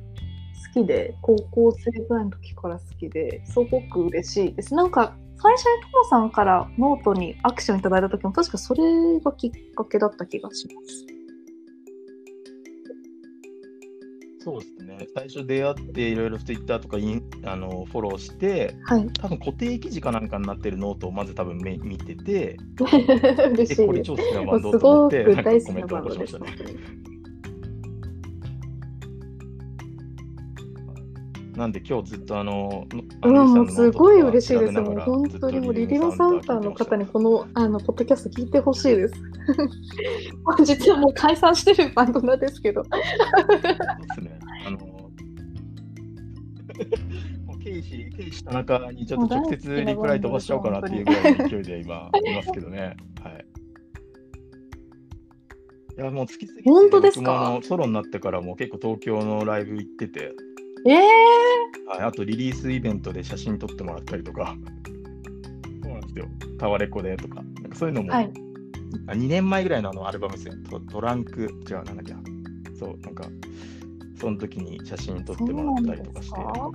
[0.74, 4.74] 好きで、高校生ぐらいの時から好きで、すごく嬉しいです。
[4.74, 11.21] なんか、最初にトモさんからノートにアクションいただいた時も確かそれがきっかけだった気がします。
[14.42, 15.06] そうですね。
[15.14, 19.08] 最初出会って、いろいろツイッターとかインあのフォローして、はい。
[19.12, 22.56] 多分固定記事かなんかになってるノートをまず多分め見てて、
[23.52, 24.02] 嬉しで、これ。
[24.02, 25.98] 超好きなバンドと思ごって、コメントを。
[25.98, 26.56] 残しましたね。
[31.56, 32.86] なんで今日ずっとあの、
[33.22, 34.80] うん、もうすごい嬉嬉しいです。
[34.80, 39.14] もう本当にもうリリムサウンターの方にこのあのポッドキャスト聞いてほしいです。
[40.44, 42.82] まあ実はもう解散してるバンドなんですけど。
[42.84, 42.92] そう
[43.60, 43.68] で
[44.14, 44.38] すね。
[44.66, 44.78] あの、
[47.46, 52.96] もうケイシ、ケイシ田中にちょっと直接リプライ飛ばしちゃおうかなっていうぐらいの勢いで今いますけどね。
[53.22, 53.44] はい。
[55.98, 57.58] いや、もう好きすぎて、本当ですか？
[57.62, 60.32] ソロになってからも結構東京のライブ行ってて、
[60.86, 60.98] ええ
[61.86, 64.56] はい、あとリリースイベントで写真撮ってもらったりとか、
[65.82, 66.26] そうなんですよ。
[66.58, 68.32] タワレコでとか、なんかそういうのも、はい。
[69.06, 70.54] あ2年前ぐらいのあのアルバムですよ。
[70.70, 72.12] トトランク、違う、なんだっけ？
[72.12, 72.20] な。
[72.78, 73.24] そう、なんか、
[74.20, 76.72] その時に写真撮ってもらったりとかして、そうなん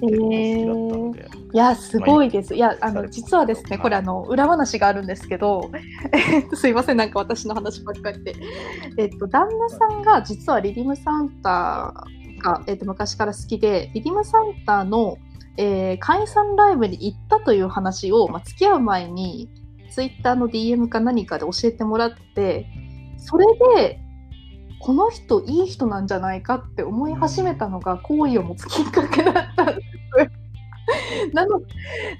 [0.00, 2.54] 結構好えきだったのえで、いや、すごいです。
[2.54, 5.70] いや、あの、実はですね、これ、あの、裏話があるんですけど、
[6.12, 8.34] えっと、すいません、なんか私の話ばっかりで。
[8.98, 15.18] えっと、旦那さんが、実はリリムサウンターが、えっと、昔から好きで、リリムサウンターの、
[15.56, 19.48] えー解散ライブに行ったという話を、まあ、付き合う前に、
[19.90, 22.66] ツイッターの DM か何かで教えてもらって、
[23.18, 24.00] それで、
[24.80, 29.80] この人いい人なんじゃないかって思い始めたのが好意を持つきっかけだったんです。
[31.32, 31.60] なの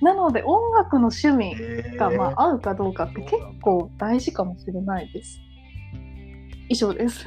[0.02, 5.40] なので音楽の趣味が、まあ、合うかどうかって結構大事かもしれないです。
[6.68, 7.24] 以上です。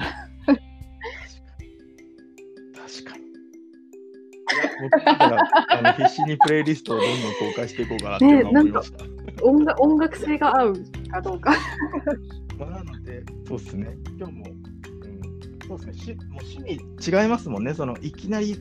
[2.90, 3.30] 確かに。
[4.82, 9.06] 僕だから あの必死にプレイリストをどんどん公開していこうかなってね今思いました。
[9.44, 10.74] 音楽音楽性が合う
[11.12, 11.54] かどうか。
[12.58, 18.58] まあ、なので、そうですね、今日も、うん、そうですね、しもう趣味違いますもんね、そのいきなり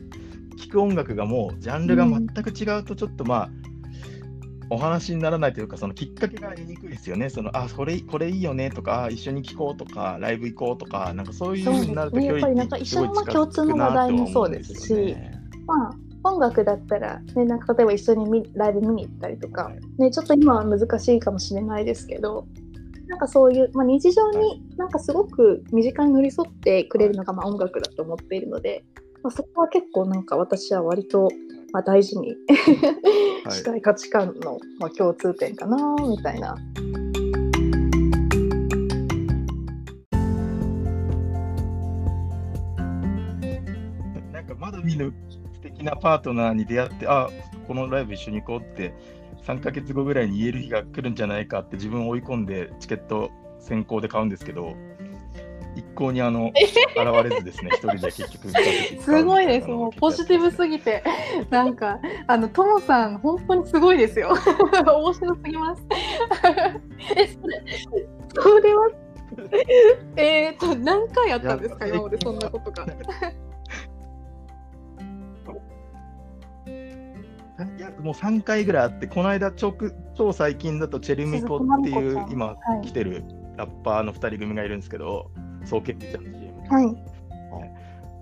[0.57, 3.49] 聴く音楽がもうジャンルが全く違うと、ちょっとまあ、
[4.69, 7.29] お話にならないというか、そのきっかけが言いにくいですよね。
[7.29, 12.25] そのあこれ、これいいよねとか、あ一緒に聴こうとか、ライブ行こうとか、なんかそういうふうになると、ね。
[12.25, 15.15] やっぱりなんか一緒のまあ共通の話題もそうですし
[15.65, 22.47] まあ、音楽だったら、ね、なんか例えば一緒に見ライブ見に行ったりとか、ね、ちょっと今は難しいかもしれないですけど、
[23.07, 28.41] なんかそういう、まあ、日常になんかすごく身近に寄り添ってくれるのがまあ音楽だと思ってい。
[28.41, 28.83] るので、
[29.23, 31.29] まあ、そこは結構なんか私は割と
[31.71, 32.35] まあ大事に
[33.45, 36.55] はいしたい価値観のまあ共通点かなみたいな。
[44.31, 45.13] なんかまだ見ぬ
[45.53, 47.29] 素敵なパートナーに出会って、あ
[47.67, 48.93] このライブ一緒に行こうって、
[49.45, 54.75] 3ヶ月後ぐらいに言える日が来るんじゃないかって自分を追い込んでチケット先行で買うんですけど、
[55.75, 58.49] 一向にあの現れずですね、一人で結局
[59.01, 61.03] すごいです、もうポジティブすぎて、
[61.49, 64.29] なんか、あの、ともさん、本当にすごいですよ。
[64.85, 65.83] 面白すぎます。
[67.15, 67.63] え、それ、
[68.35, 68.89] それは、
[70.17, 72.85] えっと、何回やったんですか、今までそんなことが。
[77.77, 79.75] いやもう3回ぐらいあって、この間超、
[80.15, 83.25] 超最近だとチェルミコっていう今来てる
[83.57, 85.29] ラッパーの2人組がいるんですけど、
[85.65, 86.53] 総決ちゃんの CM。
[86.69, 86.85] はい。
[86.85, 86.99] はい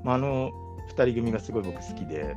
[0.04, 0.52] まあ、あの
[0.96, 2.36] 2人組がすごい僕好きで、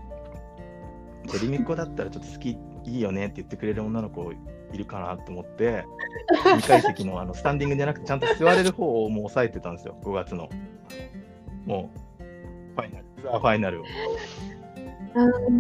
[1.29, 5.85] チェルミコだったらちょっと好き、いいよねって言ってくれる女の子いるかなと思って、
[6.45, 10.49] 2階席のあのスタンディングじゃなくて、ちゃんと座れる方をもう抑えてたんですよ、5月の。
[11.67, 12.23] もう、
[12.75, 13.85] ファイナル、ツアーファイナルを。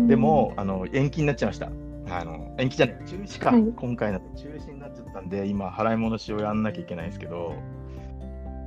[0.06, 1.70] でもあの延期になっちゃいました。
[2.08, 7.54] あの延期じゃない、中止か、はい、今回の中止になっちゃったんで、今、払い戻しをやんなきゃいけないんですけど、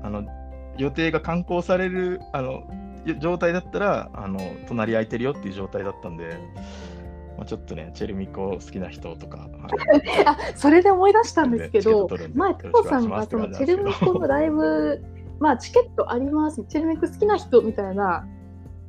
[0.02, 0.26] あの
[0.78, 2.64] 予定が刊行されるあの
[3.20, 6.38] 状態だったらあの、隣空いてるよっていう状態だったんで、
[7.38, 9.50] まあ、ちょっとね、チェルミコ好きな人とか。
[10.26, 15.04] あそれで思い出したんですけど、前、トコさんがそのチェルミコのライブ、
[15.40, 18.26] まあ、チケットあります、チェルミコ好きな人みたいな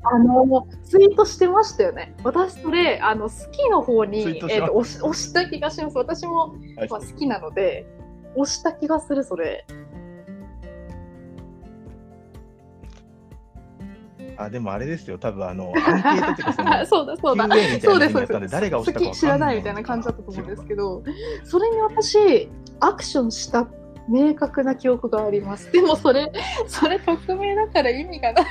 [0.06, 2.14] あのツイートしてましたよね。
[2.22, 5.96] 私それあの好きの方にえっ、と押し押した気がします。
[5.96, 6.54] 私も、
[6.90, 7.86] まあ、好きなので
[8.36, 9.66] 押した気がするそれ。
[14.36, 18.52] あでもあれですよ、多分あの アンケートっていうかそのそうだそうだ、そうですそうです。
[18.52, 21.02] 誰が押したか知らないみたいな感じだったと思うんですけど、
[21.44, 22.48] それに私
[22.80, 23.66] アクションした
[24.08, 25.70] 明確な記憶があります。
[25.72, 26.30] でもそれ
[26.66, 28.44] それ匿名だから意味がない。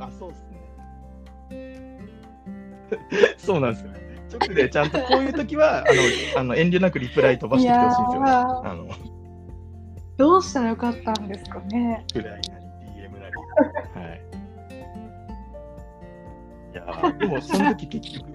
[0.00, 0.46] あ、そうっす
[1.50, 1.98] ね。
[3.38, 3.90] そうなんですよ。
[4.38, 8.30] 直でちゃんとこういう時はあのあの遠慮なくリプライ飛ばしてきてほしいんですよね。
[8.30, 8.88] あの
[10.16, 12.04] どうしたらよかったんですかね。
[13.94, 14.20] はい。
[16.72, 18.30] いやでもその時結局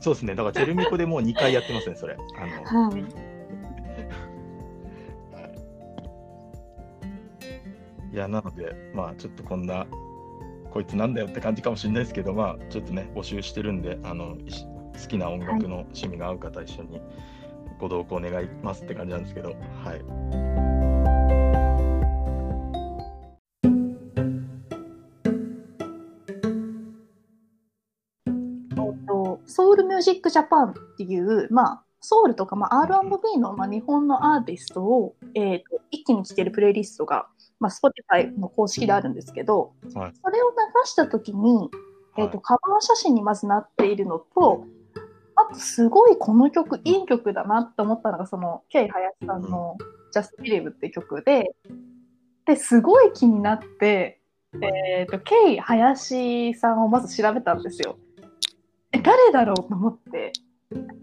[0.00, 0.34] そうですね。
[0.34, 2.16] だからチェルミコでもう2回やってますねそれ。
[2.36, 2.88] あの。
[2.88, 3.28] はい
[8.10, 9.86] いや、なので、まあ、ちょっとこんな
[10.70, 14.36] こいつなんだよって感じかもしれないですけど、まあ、ちょっとね、募集してるんで、あの
[15.00, 17.00] 好きな音楽の趣味が合う方、一緒に
[17.78, 19.50] ご同行願いますって感じなんですけど、
[19.84, 20.47] はい。
[29.98, 37.26] ージックジャパンっていう、まあ、ソウルとか、まあ、R&B の、まあ、日本のアーティストを、えーと、一気に聴けるプレイリストが
[37.60, 41.70] まあ、Spotify の公式であるんですけど、はい、それを流したときに、
[42.16, 44.64] えーと、カバー写真にまずなっているのと、
[45.34, 49.76] あとすごいこの曲いい曲だなって思ったのがそのケイ・ハヤシさんの
[50.12, 51.54] 「Just Believe」って曲で
[52.44, 54.20] ですごい気になって、
[54.54, 57.98] えーと、ケイ・ハヤシさんをまず調べたんですよ。
[58.98, 60.32] え誰だろうと思って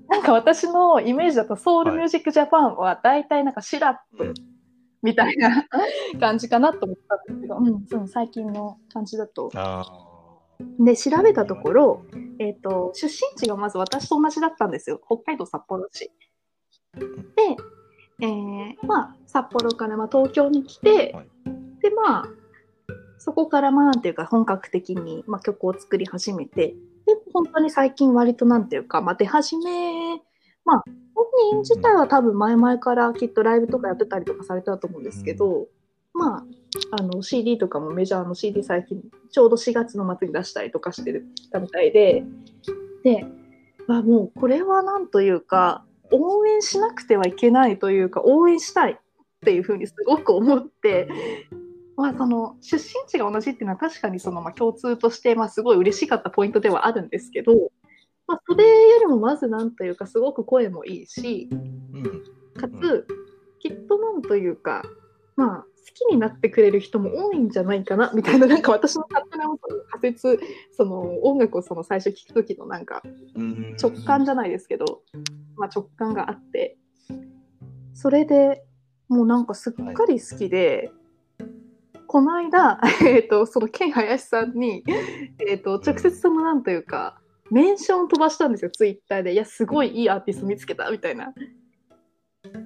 [0.09, 4.33] なんか私のイメージだとソウルミュージックジャパンは大体なんかシラップ、
[5.05, 5.67] みたいな
[6.19, 9.51] 感じかなと思ったんですけど、うん、その最近の感じだと。
[10.79, 12.05] で、調べたところ、
[12.39, 14.99] えっ、ー、と、出身地がまず私と同じだったんですよ。
[15.05, 16.11] 北海道札幌市。
[16.95, 17.57] で、
[18.21, 21.29] えー、まあ、札幌からまあ東京に来て、はい、
[21.81, 22.25] で、まあ、
[23.19, 26.75] そこからまあ、なんていうか、本格的に、まあ、曲を作り始めて、で、
[27.35, 30.21] 本当に最近割となんていうか、まあ、出始め、
[30.63, 30.83] まあ、
[31.13, 35.67] 本人自体は多分前々からきっとライブとかやってたりとかされたと思うんですけど、うん、
[36.13, 36.43] まあ、
[36.97, 42.23] あの CD とかもメジャーの CD 最近ちょうど4月の末に出したりとかしてたみたいで、
[43.03, 43.25] で、
[43.85, 45.83] まあ、もうこれはなんというか
[46.13, 48.97] 応援しなくてはいけないというか応援したいっ
[49.43, 51.09] ていうふうにすごく思って、
[51.97, 57.53] まあ、その出身地が同じっていうのは確かにそのまあ共通としてまあすごい嬉しかったポイントではあるんですけど
[58.27, 61.49] まあ、それよりもまずなんというかすごく声もいいし、
[62.57, 63.07] かつ、
[63.59, 64.83] きっとなんというか、
[65.35, 69.45] まあ、好きになってくれる人も多いんじゃないかなみたいななんか私の勝手な
[69.91, 70.39] 仮説
[70.75, 73.03] その音楽をその最初聴く時のなんか
[73.81, 75.03] 直感じゃないですけど、
[75.57, 76.77] まあ、直感があって
[77.93, 78.63] それで
[79.09, 80.89] もうなんかすっかり好きで、
[82.07, 84.83] この間、 えーと、そのケン林さんに、
[85.39, 87.19] えーと直接そのなんというか
[87.51, 89.33] メンション飛ばしたんですよ、ツイッターで。
[89.33, 91.33] いや、すごいいいアーティスト見つけた、みたいな。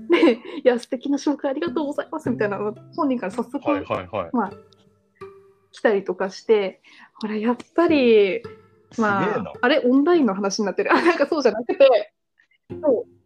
[0.09, 2.57] で、いや、素敵な紹介ありがとうございます、みたいな
[2.95, 4.51] 本人から早速、はいはいはい、まあ、
[5.71, 6.81] 来たりとかして、
[7.21, 8.41] ほら、やっぱり、
[8.97, 10.93] まあ、あれ、オンラインの話になってる。
[10.93, 12.13] あ、なんかそうじゃなくて、
[12.81, 13.18] そう。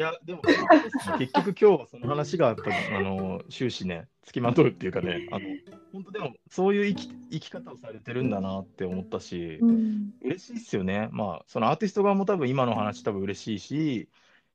[0.00, 0.40] いや、でも、
[1.18, 2.56] 結局今日その話がやっ
[2.96, 5.44] あの、終始ね、つきまとうっていうかね、あの、
[5.92, 11.10] 本当でも、そういう生き生き方をされてるんだなって思ったし、うん、嬉しいっすよね。
[11.12, 14.08] まあ、そのアーティスト側も多分今の話多分嬉しいし、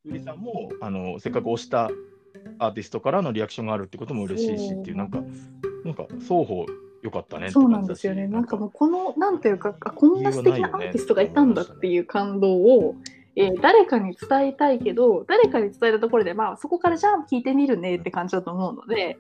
[0.03, 1.91] ゆりさんも、あの、せっかく推した
[2.57, 5.23] アーティストからのリアクションがあるってことも嬉しいしっていう、なんか、
[5.83, 6.65] なんか双方
[7.03, 8.25] よかったねそうなんですよね。
[8.25, 12.95] なんかもうこの、なんていうか、こんな素敵なアーティストがいたんだっていう感動を、
[13.35, 19.17] えー、誰かに伝えたいけど、誰かに伝えたところで、まあそこからじゃあ聞いてみるねって感じだと思うので、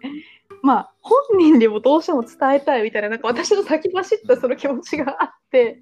[0.61, 5.81] まあ本人にもどうしても伝えたいみたいな、なんか私の先走ったその気持ちがあって、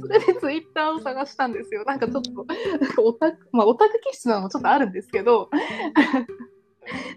[0.00, 1.84] それでツイッターを探したんですよ。
[1.84, 5.50] なんかちょっと、なんかオタク、まあオタク気質なのもちょっとあるんですけど、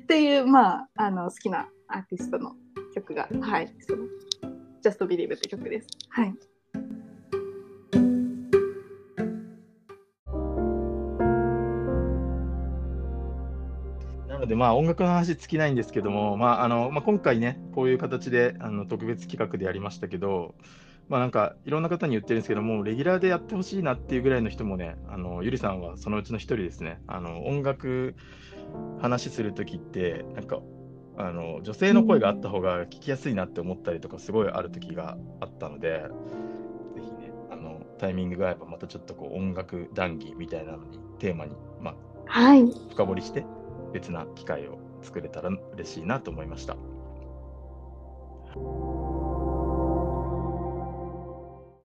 [0.03, 2.55] っていう、まあ、あの、好きなアーティストの
[2.95, 4.05] 曲が、はい、その、
[4.83, 5.87] Just Believe って曲です。
[6.09, 6.33] はい。
[14.49, 20.55] で、まあ、音楽の話尽きないんですけども、まああのまあ、今回ね、こういう形であの特別企画でやりましたけど、
[21.07, 26.99] まあ、なんかいろんな方に言ってるんですけども、レギュラーでやってほしいなっていうぐらいの人もね、あのゆりさんはそのうちの一人ですね。
[27.07, 28.15] あの音楽
[28.99, 30.59] 話するときって、なんか
[31.17, 36.05] あの女性の声があった方が聞きやすいなって思ったりとか、すごいある時があったので、
[36.95, 41.95] ぜひね、あのタイミングが合えば、またちょっとこう音楽談義みたいなのに、テーマに、まあ、
[42.25, 43.45] はい、深掘りして、
[43.91, 46.75] 別な機会を作れたら嬉しいなと思いました。